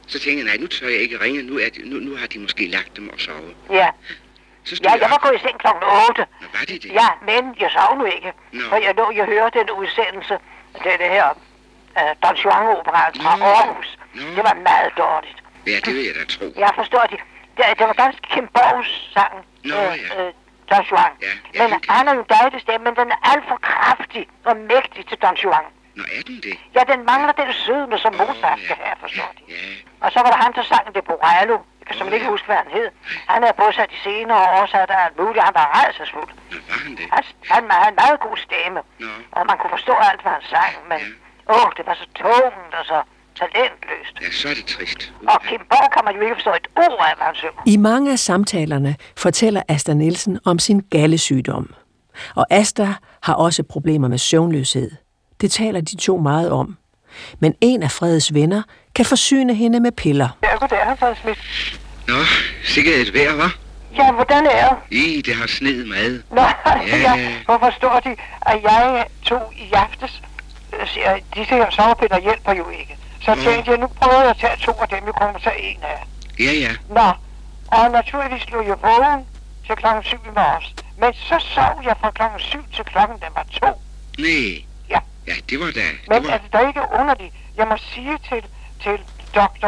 Så 0.08 0.20
tænkte 0.20 0.38
jeg, 0.38 0.46
nej, 0.46 0.58
nu 0.58 0.68
tør 0.68 0.88
jeg 0.88 0.98
ikke 1.00 1.20
ringe. 1.22 1.44
Nu, 1.44 1.60
er 1.60 1.70
de, 1.70 1.90
nu, 1.90 1.96
nu 1.98 2.16
har 2.16 2.28
de 2.28 2.40
måske 2.40 2.68
lagt 2.68 2.98
dem 2.98 3.10
og 3.10 3.20
sovet. 3.20 3.56
Ja. 3.70 3.90
Så 4.64 4.80
Ja, 4.84 4.92
jeg 4.92 5.02
jeg 5.02 5.10
var 5.10 5.20
gået 5.26 5.36
i 5.40 5.42
seng 5.46 5.58
klokken 5.60 5.84
8. 6.10 6.26
Nå, 6.42 6.48
var 6.54 6.66
det 6.70 6.84
det? 6.84 6.92
Ja, 7.02 7.08
men 7.30 7.44
jeg 7.60 7.70
sov 7.78 7.98
nu 7.98 8.06
ikke. 8.06 8.34
Nå. 8.52 8.64
For 8.70 8.76
jeg 8.76 8.94
jeg 9.20 9.26
hørte 9.26 9.60
den 9.60 9.72
udsendelse, 9.72 10.36
det 10.84 10.94
det 11.02 11.10
her, 11.18 11.28
uh, 12.00 12.12
Don 12.24 12.36
Juan-operaen 12.42 13.14
fra. 13.22 13.32
Aarhus. 13.42 13.90
Nå. 14.14 14.22
Det 14.36 14.44
var 14.50 14.54
meget 14.54 14.92
dårligt. 14.98 15.38
Ja, 15.68 15.78
det 15.86 15.96
vil 15.96 16.04
jeg 16.10 16.16
da 16.16 16.24
tro. 16.36 16.46
Jeg 16.58 16.72
forstår 16.76 17.06
det. 17.14 17.20
Det, 17.58 17.64
det 17.80 17.86
var 17.88 17.94
dansk 17.94 18.22
Kim 18.34 18.48
Borgs 18.48 18.92
sang, 19.14 19.34
Nå, 19.64 19.76
øh, 19.76 19.98
ja. 20.10 20.26
øh, 20.28 20.34
Don 20.72 20.84
Juan. 20.92 21.12
Ja, 21.22 21.28
ja, 21.28 21.62
men 21.62 21.62
hyggeligt. 21.62 21.92
han 21.92 22.08
er 22.08 22.14
jo 22.14 22.20
en 22.20 22.26
dejlig 22.30 22.62
stemme, 22.62 22.84
men 22.88 22.96
den 22.96 23.12
er 23.12 23.20
alt 23.32 23.44
for 23.48 23.58
kraftig 23.62 24.28
og 24.46 24.58
mægtig 24.58 25.08
til 25.10 25.18
Don 25.18 25.36
Juan. 25.44 25.66
Nå, 25.96 26.04
er 26.18 26.22
den 26.28 26.36
det? 26.48 26.56
Ja, 26.76 26.82
den 26.94 27.06
mangler 27.06 27.32
den 27.32 27.54
sødme, 27.54 27.98
som 27.98 28.14
Mozart 28.16 28.60
ja. 28.60 28.64
skal 28.66 28.78
have, 28.86 28.96
forstår 29.00 29.32
de. 29.38 29.44
Ja. 29.50 29.56
Og 30.06 30.12
så 30.12 30.20
var 30.24 30.30
der 30.34 30.38
han, 30.46 30.54
der 30.54 30.64
sang 30.64 30.96
det 30.96 31.04
Borello. 31.04 31.58
Jeg 31.80 31.86
kan 31.88 31.96
simpelthen 31.98 32.14
ikke 32.22 32.32
huske, 32.36 32.46
hvad 32.46 32.56
han 32.56 32.72
hed. 32.78 32.90
Han 33.34 33.44
er 33.44 33.52
bosat 33.52 33.92
i 33.92 34.00
senere 34.04 34.42
og 34.48 34.50
oversat 34.58 34.90
af 34.90 35.00
alt 35.06 35.20
muligt. 35.20 35.44
Han 35.46 35.54
var 35.54 35.68
rejsesfuld. 35.80 36.30
Nå, 36.52 36.58
var 36.70 36.78
han 36.84 36.92
det? 37.00 37.08
Han, 37.16 37.24
han 37.54 37.64
havde 37.72 37.90
en 37.90 38.00
meget 38.04 38.20
god 38.20 38.38
stemme. 38.38 38.82
Nå. 39.00 39.08
Og 39.32 39.46
man 39.50 39.58
kunne 39.58 39.70
forstå 39.78 39.94
alt, 40.10 40.22
hvad 40.22 40.32
han 40.32 40.42
sang. 40.56 40.74
Men 40.92 41.00
Ja. 41.50 41.54
åh, 41.54 41.70
det 41.78 41.86
var 41.86 41.94
så 42.02 42.08
tungt 42.22 42.74
og 42.80 42.86
så 42.92 42.98
talentløst. 43.40 44.16
Ja, 44.22 44.32
så 44.32 44.48
er 44.50 44.54
det 44.54 44.66
trist. 44.66 45.14
Og 45.28 45.42
Kim 45.50 45.60
Borg 45.70 45.92
kan 45.94 46.02
man 46.06 46.16
jo 46.16 46.22
ikke 46.22 46.36
forstå 46.36 46.50
et 46.50 46.68
ord 46.76 47.06
af, 47.10 47.16
hvad 47.18 47.26
han 47.26 47.36
synger. 47.36 47.62
I 47.66 47.78
mange 47.78 48.12
af 48.12 48.20
samtalerne 48.20 48.96
fortæller 49.18 49.62
Asta 49.70 49.94
Nielsen 49.94 50.40
om 50.46 50.60
sin 50.60 50.80
gallesygdom. 50.92 51.74
Og 52.36 52.46
Asta 52.50 52.94
har 53.24 53.34
også 53.34 53.64
problemer 53.64 54.08
med 54.08 54.18
søvnløshed. 54.18 54.92
Det 55.42 55.52
taler 55.52 55.82
de 55.82 55.96
to 55.98 56.18
meget 56.18 56.52
om. 56.52 56.78
Men 57.40 57.56
en 57.62 57.84
af 57.84 57.92
Freds 57.92 58.34
venner 58.34 58.62
kan 58.96 59.06
forsyne 59.06 59.54
hende 59.56 59.80
med 59.80 59.92
piller. 59.92 60.30
Ja, 60.44 60.58
goddag, 60.58 60.80
han 60.80 60.98
Fred 60.98 61.16
Smith. 61.22 61.40
Nå, 62.08 62.14
sikkert 62.64 62.96
et 62.96 63.14
vejr, 63.14 63.36
var? 63.36 63.56
Ja, 63.98 64.12
hvordan 64.12 64.46
er 64.46 64.70
det? 64.70 64.98
I, 64.98 65.22
det 65.22 65.36
har 65.36 65.48
sneet 65.48 65.88
meget. 65.88 66.24
Nå, 66.32 66.42
Ja. 66.88 66.98
ja. 66.98 67.34
hvorfor 67.46 67.70
står 67.78 68.00
de, 68.00 68.10
at 68.42 68.64
jeg 68.64 69.06
tog 69.24 69.54
i 69.58 69.72
aftes, 69.74 70.22
øh, 70.80 70.88
siger, 70.88 71.18
disse 71.36 71.54
her 71.56 71.70
sovepiller 71.70 72.20
hjælper 72.20 72.54
jo 72.54 72.70
ikke. 72.70 72.98
Så 73.26 73.36
Nå. 73.36 73.42
tænkte 73.42 73.72
jeg, 73.72 73.80
nu 73.80 73.88
prøver 73.88 74.22
jeg 74.22 74.30
at 74.30 74.38
tage 74.38 74.58
to 74.58 74.72
af 74.82 74.88
dem, 74.90 75.06
jeg 75.06 75.14
kommer 75.14 75.40
tage 75.40 75.62
en 75.62 75.84
af. 75.84 76.04
Ja, 76.40 76.52
ja. 76.66 76.72
Nå, 76.90 77.08
og 77.78 77.92
naturligvis 77.92 78.50
lå 78.50 78.62
jeg 78.62 78.78
vågen 78.82 79.26
til 79.68 79.76
klokken 79.76 80.04
7 80.04 80.16
i 80.26 80.30
morges. 80.36 80.74
Men 80.98 81.14
så 81.14 81.38
sov 81.56 81.82
jeg 81.86 81.96
fra 82.02 82.12
klokken 82.12 82.40
7 82.40 82.64
til 82.76 82.84
klokken 82.86 83.18
den 83.24 83.32
var 83.36 83.46
to. 83.62 83.82
Nej. 84.20 84.64
Ja. 84.90 85.00
Ja, 85.28 85.34
det 85.50 85.60
var 85.60 85.72
da... 85.80 85.86
Men 86.10 86.22
Det 86.22 86.28
var... 86.28 86.34
er 86.34 86.38
det 86.38 86.54
da 86.54 86.60
ikke 86.68 86.82
underligt? 87.00 87.34
Jeg 87.58 87.68
må 87.68 87.78
sige 87.78 88.18
til, 88.30 88.44
til 88.84 88.98
Dr. 89.36 89.68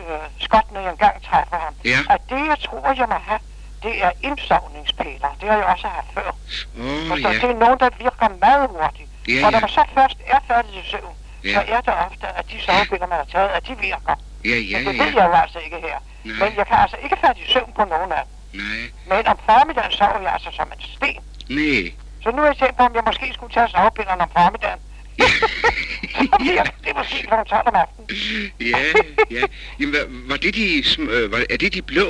Øh, 0.00 0.26
Scott, 0.40 0.72
når 0.72 0.80
jeg 0.80 0.90
engang 0.90 1.22
træffer 1.22 1.56
ham, 1.64 1.74
Ja. 1.84 1.98
at 2.14 2.20
det, 2.30 2.40
jeg 2.52 2.58
tror, 2.66 2.94
jeg 3.02 3.08
må 3.08 3.18
have, 3.28 3.40
det 3.82 4.04
er 4.04 4.10
indsovningspiller. 4.22 5.30
Det 5.40 5.48
har 5.48 5.56
jeg 5.56 5.64
også 5.64 5.88
haft 5.88 6.06
før. 6.14 6.30
Og 7.12 7.18
så 7.22 7.28
ja. 7.28 7.34
det 7.34 7.50
er 7.54 7.58
nogen, 7.64 7.78
der 7.78 7.90
virker 7.98 8.28
meget 8.40 8.68
hurtigt. 8.70 9.08
Ja, 9.28 9.46
og 9.46 9.52
når 9.52 9.58
ja. 9.58 9.60
man 9.60 9.70
så 9.70 9.84
først 9.94 10.18
er 10.26 10.38
færdig 10.48 10.70
til 10.72 10.90
søvn, 10.90 11.14
Ja. 11.46 11.54
så 11.54 11.60
er 11.74 11.80
det 11.80 11.94
ofte, 12.06 12.26
at 12.38 12.44
de 12.50 12.56
sovepiller, 12.66 13.06
man 13.12 13.18
har 13.22 13.28
taget, 13.34 13.48
at 13.58 13.62
de 13.68 13.74
virker. 13.88 14.14
Ja, 14.44 14.56
ja, 14.72 14.76
Men 14.78 14.86
det 14.86 14.96
ja. 14.98 15.04
ved 15.04 15.12
jeg 15.20 15.26
jo 15.30 15.34
altså 15.44 15.58
ikke 15.66 15.76
her. 15.88 15.98
Nej. 16.24 16.48
Men 16.48 16.56
jeg 16.58 16.66
kan 16.66 16.76
altså 16.84 16.96
ikke 17.04 17.16
falde 17.20 17.40
i 17.44 17.46
søvn 17.52 17.72
på 17.78 17.84
nogen 17.84 18.12
af 18.18 18.22
dem. 18.24 18.60
Nej. 18.60 18.82
Men 19.10 19.26
om 19.32 19.38
formiddagen 19.48 19.92
sover 19.92 20.20
jeg 20.26 20.32
altså 20.32 20.50
som 20.58 20.68
en 20.74 20.82
sten. 20.96 21.22
Nej. 21.58 21.92
Så 22.22 22.28
nu 22.30 22.42
er 22.42 22.46
jeg 22.46 22.56
tænkt 22.56 22.76
på, 22.76 22.82
om 22.82 22.94
jeg 22.94 23.02
måske 23.06 23.26
skulle 23.34 23.52
tage 23.54 23.68
sovepillerne 23.68 24.22
om 24.22 24.30
formiddagen. 24.38 24.80
så 26.30 26.36
bliver 26.38 26.62
det 26.84 26.92
måske 26.96 27.16
kl. 27.30 27.34
12 27.48 27.68
om 27.70 27.74
aftenen. 27.74 28.06
Ja, 28.60 28.78
ja. 29.36 29.42
Jamen, 29.80 29.90
hvad, 29.94 30.04
var 30.30 30.36
det 30.36 30.54
de... 30.54 30.82
sm- 30.90 31.10
Øh, 31.10 31.32
var, 31.32 31.38
er 31.50 31.56
det 31.56 31.74
de 31.74 31.82
blå? 31.82 32.06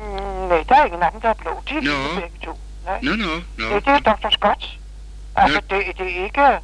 Mm, 0.00 0.48
nej, 0.48 0.64
der 0.68 0.74
er 0.80 0.84
ingen 0.84 1.02
af 1.02 1.10
dem, 1.12 1.20
der 1.20 1.28
er 1.28 1.34
blå. 1.34 1.62
De 1.68 1.74
er 1.76 1.80
lige 1.80 2.20
begge 2.20 2.38
to. 2.44 2.58
Nej. 2.86 2.98
Nå, 3.02 3.10
nå, 3.16 3.32
nå. 3.58 3.74
Det, 3.74 3.84
det 3.84 3.92
er 3.92 3.98
Dr. 3.98 4.30
Scott. 4.30 4.64
Altså, 5.36 5.60
det, 5.70 5.98
det, 5.98 6.06
er 6.20 6.24
ikke, 6.24 6.58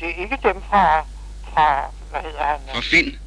det 0.00 0.08
er 0.08 0.22
ikke 0.22 0.38
dem 0.42 0.62
fra, 0.70 0.98
fra 1.54 1.90
hvad 2.10 2.20
hedder 2.22 2.44
han? 2.44 2.58
Fra 2.74 2.80
Finn? 2.80 3.18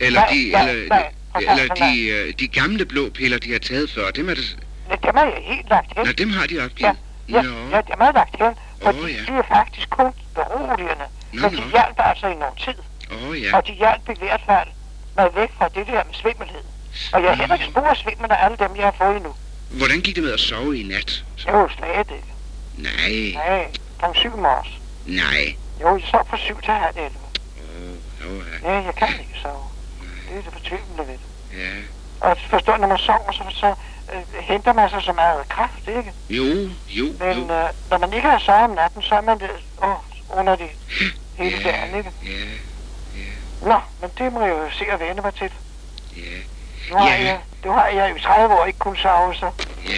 Eller 0.00 0.20
Nej, 0.20 0.28
de, 0.32 0.50
nej, 0.52 0.70
eller, 0.70 0.88
nej, 0.88 1.12
eller 1.40 1.74
de, 1.74 2.08
øh, 2.08 2.34
de 2.38 2.48
gamle 2.48 2.84
blå 2.86 3.10
piller, 3.10 3.38
de 3.38 3.52
har 3.52 3.58
taget 3.58 3.90
før, 3.90 4.10
dem 4.10 4.28
er 4.28 4.34
det... 4.34 4.56
Nej, 4.88 4.96
dem 4.96 5.16
er 5.16 5.24
jeg 5.24 5.40
helt 5.42 5.68
lagt 5.70 5.92
hen. 5.96 6.06
Nå, 6.06 6.12
dem 6.12 6.30
har 6.30 6.46
de 6.46 6.64
opgivet. 6.64 6.96
Ja, 7.28 7.36
ja, 7.36 7.42
Nå. 7.42 7.68
ja, 7.70 7.80
dem 7.80 8.00
er 8.00 8.12
lagt 8.12 8.36
hen. 8.38 8.54
Fordi 8.82 8.98
Åh, 8.98 9.10
ja. 9.12 9.32
de 9.32 9.38
er 9.38 9.42
faktisk 9.48 9.90
kun 9.90 10.12
beroligende. 10.34 11.04
Nå, 11.32 11.48
Men 11.48 11.50
de 11.58 11.64
nå. 11.64 11.70
hjalp 11.70 11.94
altså 11.98 12.26
i 12.26 12.34
nogen 12.34 12.56
tid. 12.56 12.74
Oh, 13.28 13.42
ja. 13.42 13.56
Og 13.56 13.66
de 13.66 13.72
hjalp 13.72 14.08
i 14.08 14.18
hvert 14.18 14.40
fald 14.46 14.68
mig 15.16 15.28
væk 15.34 15.50
fra 15.58 15.68
det 15.68 15.86
der 15.86 16.04
med 16.04 16.14
svimmelhed. 16.14 16.62
Og 17.12 17.22
jeg 17.22 17.30
har 17.30 17.36
heller 17.36 17.54
ikke 17.54 17.66
spor 17.70 17.94
svimmel 17.94 18.30
af 18.30 18.44
alle 18.44 18.56
dem, 18.56 18.76
jeg 18.76 18.84
har 18.84 18.94
fået 18.98 19.16
endnu. 19.16 19.34
Hvordan 19.70 20.00
gik 20.00 20.14
det 20.14 20.22
med 20.24 20.32
at 20.32 20.40
sove 20.40 20.78
i 20.78 20.82
nat? 20.82 21.24
Det 21.38 21.46
er 21.46 21.58
jo 21.58 21.68
slet 21.68 22.10
ikke. 22.16 22.32
Nej, 22.78 23.44
Nej, 23.46 23.66
klokken 23.98 24.20
syv 24.20 24.36
morges. 24.36 24.68
nej. 25.06 25.56
Jo, 25.80 25.96
jeg 25.96 26.04
sov 26.10 26.26
fra 26.30 26.36
syv 26.36 26.60
til 26.62 26.72
halv 26.72 26.96
11. 26.96 27.10
Åh, 28.24 28.30
oh, 28.30 28.36
ja. 28.62 28.70
Ja, 28.72 28.84
jeg 28.84 28.94
kan 28.94 29.08
ikke 29.20 29.38
sove. 29.42 29.64
Det 30.28 30.38
er 30.38 30.42
det 30.42 30.52
fortvivlende 30.52 30.98
ved 31.06 31.14
det. 31.14 31.20
ja. 31.58 31.70
Og 32.20 32.36
forstå, 32.50 32.76
når 32.76 32.88
man 32.88 32.98
sover, 32.98 33.32
så, 33.32 33.42
så 33.50 33.74
øh, 34.14 34.22
henter 34.40 34.72
man 34.72 34.90
sig 34.90 35.02
så 35.02 35.12
meget 35.12 35.48
kraft, 35.48 35.88
ikke? 35.88 36.12
Jo, 36.30 36.44
jo, 36.88 37.04
Men 37.18 37.38
jo. 37.38 37.54
øh, 37.54 37.68
når 37.90 37.98
man 37.98 38.12
ikke 38.12 38.28
har 38.28 38.38
sovet 38.38 38.62
om 38.64 38.70
natten, 38.70 39.02
så 39.02 39.14
er 39.14 39.20
man 39.20 39.38
det 39.40 39.50
åh, 39.82 40.38
under 40.38 40.56
det 40.56 40.68
hele 41.34 41.56
Ja, 41.56 41.70
dagen, 41.70 41.94
ikke? 41.98 42.12
ja, 42.24 42.30
Nå, 43.68 43.80
men 44.00 44.10
det 44.18 44.32
må 44.32 44.40
jeg 44.40 44.50
jo 44.50 44.70
se 44.78 44.84
at 44.92 45.00
vende 45.00 45.22
mig 45.22 45.34
til. 45.34 45.50
ja, 46.16 46.20
Nu 46.90 46.96
har, 46.96 47.08
Ja. 47.08 47.22
jeg, 47.24 47.38
nu 47.64 47.70
har 47.72 47.86
jeg 47.86 48.10
jo 48.10 48.16
i 48.16 48.20
30 48.20 48.54
år 48.54 48.64
ikke 48.64 48.78
kunnet 48.78 48.98
sove, 48.98 49.34
så 49.34 49.50
ja. 49.88 49.92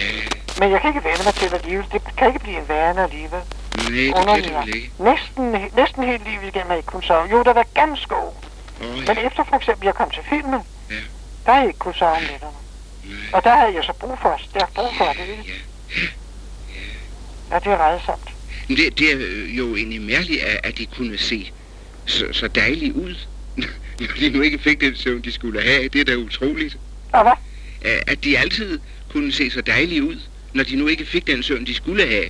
Men 0.59 0.71
jeg 0.71 0.81
kan 0.81 0.89
ikke 0.89 1.03
vende 1.03 1.23
mig 1.23 1.33
til 1.33 1.53
alligevel. 1.55 1.87
Det 1.91 2.01
kan 2.17 2.27
ikke 2.27 2.39
blive 2.39 2.57
en 2.59 2.67
vane 2.67 3.03
alligevel. 3.03 3.41
Nej, 3.77 4.41
kan 4.41 4.67
det 4.67 4.75
ikke. 4.75 4.91
Næsten, 4.99 5.71
næsten 5.75 6.03
helt 6.03 6.23
livet 6.29 6.43
igennem 6.47 6.67
har 6.67 6.75
ikke 6.75 6.87
kunnet 6.87 7.05
sove. 7.05 7.25
Jo, 7.31 7.43
der 7.43 7.53
var 7.53 7.65
ganske 7.73 8.15
ung. 8.15 8.35
Men 9.07 9.17
ja. 9.17 9.27
efter 9.27 9.43
for 9.49 9.55
eksempel, 9.55 9.85
jeg 9.85 9.93
kom 9.95 10.09
til 10.09 10.23
filmen, 10.29 10.59
Ja. 10.89 10.95
der 11.45 11.51
har 11.51 11.59
jeg 11.59 11.67
ikke 11.67 11.79
kunnet 11.79 11.97
sove 11.97 12.11
om 12.11 12.21
nætterne. 12.21 12.57
Nej. 13.05 13.15
Og 13.33 13.43
der 13.43 13.55
havde 13.55 13.73
jeg 13.75 13.83
så 13.83 13.93
brug 13.93 14.17
for, 14.21 14.39
stærkt 14.49 14.73
brug 14.73 14.89
for 14.97 15.05
det. 15.05 15.27
ikke? 15.39 15.53
Ja. 15.95 16.07
Ja, 17.51 17.59
det 17.59 17.67
er 17.67 17.77
redsomt. 17.93 18.29
Men 18.67 18.77
det, 18.77 18.99
det 18.99 19.11
er 19.11 19.15
jo 19.55 19.75
egentlig 19.75 20.01
mærkeligt, 20.01 20.41
at, 20.41 20.59
at 20.63 20.77
de 20.77 20.85
kunne 20.85 21.17
se 21.17 21.51
så, 22.05 22.25
så 22.31 22.47
dejlige 22.47 22.95
ud, 22.95 23.15
når 23.99 24.07
de 24.19 24.29
nu 24.29 24.41
ikke 24.41 24.59
fik 24.59 24.81
den 24.81 24.95
søvn, 24.95 25.21
de 25.21 25.31
skulle 25.31 25.61
have. 25.61 25.87
Det 25.87 26.01
er 26.01 26.05
da 26.05 26.15
utroligt. 26.15 26.77
Og 27.13 27.23
hvad? 27.23 27.31
At 27.81 28.03
at 28.07 28.23
de 28.23 28.37
altid 28.39 28.79
kunne 29.11 29.31
se 29.31 29.51
så 29.51 29.61
dejlige 29.61 30.03
ud, 30.03 30.15
når 30.53 30.63
de 30.63 30.75
nu 30.75 30.87
ikke 30.87 31.05
fik 31.05 31.27
den 31.27 31.43
søvn, 31.43 31.65
de 31.65 31.73
skulle 31.73 32.07
have. 32.07 32.25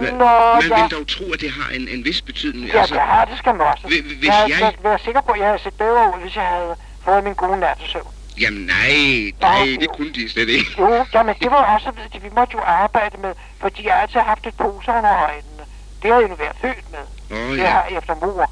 Nå, 0.00 0.24
man 0.54 0.62
ja. 0.68 0.82
vil 0.82 0.90
dog 0.98 1.06
tro, 1.08 1.24
at 1.34 1.40
det 1.40 1.50
har 1.50 1.70
en, 1.74 1.88
en 1.88 2.04
vis 2.04 2.22
betydning. 2.22 2.66
Ja, 2.72 2.82
det 2.82 3.00
har 3.00 3.24
det 3.24 3.38
skal. 3.38 3.52
Hvi- 3.84 4.18
hvis 4.18 4.26
jeg 4.28 4.34
havde 4.34 4.64
jeg- 4.64 4.74
været 4.82 5.00
sikker 5.00 5.20
på, 5.20 5.32
at 5.32 5.38
jeg 5.40 5.46
havde 5.46 5.58
set 5.58 5.74
bedre 5.74 6.12
ud, 6.16 6.20
hvis 6.22 6.36
jeg 6.36 6.44
havde 6.44 6.76
fået 7.04 7.24
min 7.24 7.34
gode 7.34 7.58
nattesøvn. 7.60 8.06
Jamen 8.40 8.60
nej, 8.66 9.32
nej, 9.40 9.76
det 9.80 9.88
kunne 9.96 10.12
de 10.12 10.32
slet 10.32 10.48
ikke. 10.48 10.70
Jo, 10.78 11.06
jamen 11.14 11.34
det 11.42 11.50
var 11.50 11.74
også, 11.74 11.90
ved 11.90 12.08
de, 12.12 12.22
vi 12.22 12.28
måtte 12.36 12.52
jo 12.52 12.60
arbejde 12.66 13.16
med, 13.18 13.32
fordi 13.60 13.86
jeg 13.86 14.00
altid 14.00 14.14
har 14.20 14.26
haft 14.26 14.46
et 14.46 14.56
pose 14.56 14.90
under 14.90 15.14
øjnene. 15.28 15.64
Det 16.02 16.12
har 16.12 16.20
jeg 16.20 16.30
jo 16.30 16.34
været 16.34 16.56
født 16.60 16.86
med. 16.92 17.04
Det 17.50 17.58
ja, 17.62 17.66
har 17.70 17.84
jeg 17.90 17.98
efter 17.98 18.14
mor. 18.14 18.50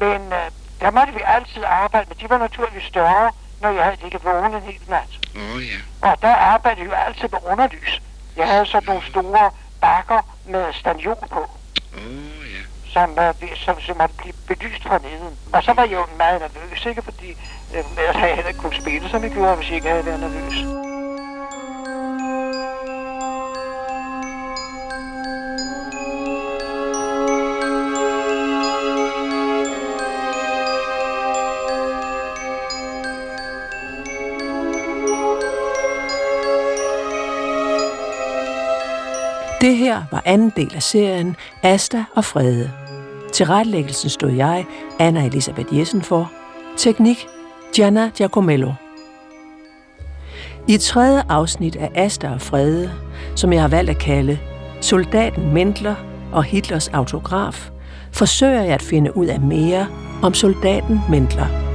Men 0.00 0.32
øh, 0.32 0.46
der 0.80 0.90
måtte 0.90 1.12
vi 1.14 1.20
altid 1.26 1.62
arbejde 1.66 2.06
med. 2.08 2.16
De 2.16 2.30
var 2.30 2.38
naturligvis 2.38 2.82
større, 2.84 3.30
når 3.62 3.70
jeg 3.70 3.84
havde 3.84 3.96
ligget 4.02 4.24
vågen 4.24 4.54
en 4.54 4.62
hel 4.62 4.80
nat. 4.88 5.12
åh 5.36 5.66
ja. 5.66 6.08
Og 6.10 6.22
der 6.22 6.34
arbejdede 6.34 6.80
jeg 6.80 6.90
jo 6.90 6.94
altid 7.06 7.28
med 7.28 7.38
underlys. 7.52 8.02
Jeg 8.36 8.46
havde 8.48 8.66
sådan 8.66 8.86
nogle 8.86 9.02
store 9.10 9.50
bakker 9.80 10.20
med 10.46 10.72
staniol 10.72 11.16
på, 11.30 11.40
Åh 11.94 12.44
ja. 12.54 12.62
som, 12.92 13.18
øh, 13.18 13.56
som, 13.56 13.80
som 13.80 13.96
måtte 13.96 14.14
blive 14.18 14.34
belyst 14.46 14.82
fra 14.82 14.98
neden. 14.98 15.38
Og 15.52 15.62
så 15.62 15.72
var 15.72 15.82
jeg 15.82 15.92
jo 15.92 16.06
meget 16.16 16.40
nervøs, 16.40 16.86
ikke? 16.86 17.02
Fordi 17.02 17.30
øh, 17.74 17.84
ellers 17.98 18.16
havde 18.16 18.28
jeg 18.28 18.34
heller 18.34 18.48
ikke 18.48 18.60
kunnet 18.60 18.80
spille, 18.82 19.08
som 19.08 19.22
jeg 19.22 19.30
gjorde, 19.30 19.56
hvis 19.56 19.68
jeg 19.68 19.76
ikke 19.76 19.88
havde 19.88 20.06
været 20.06 20.20
nervøs. 20.20 20.54
Det 39.66 39.76
her 39.76 40.02
var 40.10 40.22
anden 40.24 40.52
del 40.56 40.74
af 40.74 40.82
serien 40.82 41.36
Asta 41.62 42.04
og 42.14 42.24
Frede. 42.24 42.70
Til 43.32 43.46
retlæggelsen 43.46 44.10
stod 44.10 44.30
jeg, 44.30 44.66
Anna 44.98 45.26
Elisabeth 45.26 45.78
Jessen 45.78 46.02
for. 46.02 46.32
Teknik, 46.76 47.26
Gianna 47.74 48.10
Giacomello. 48.16 48.72
I 50.68 50.76
tredje 50.76 51.22
afsnit 51.28 51.76
af 51.76 51.90
Asta 51.94 52.30
og 52.30 52.40
Frede, 52.40 52.92
som 53.36 53.52
jeg 53.52 53.60
har 53.60 53.68
valgt 53.68 53.90
at 53.90 53.98
kalde 53.98 54.38
Soldaten 54.80 55.54
Mendler 55.54 55.94
og 56.32 56.44
Hitlers 56.44 56.88
autograf, 56.88 57.70
forsøger 58.12 58.62
jeg 58.62 58.74
at 58.74 58.82
finde 58.82 59.16
ud 59.16 59.26
af 59.26 59.40
mere 59.40 59.86
om 60.22 60.34
soldaten 60.34 61.00
Mendler. 61.10 61.65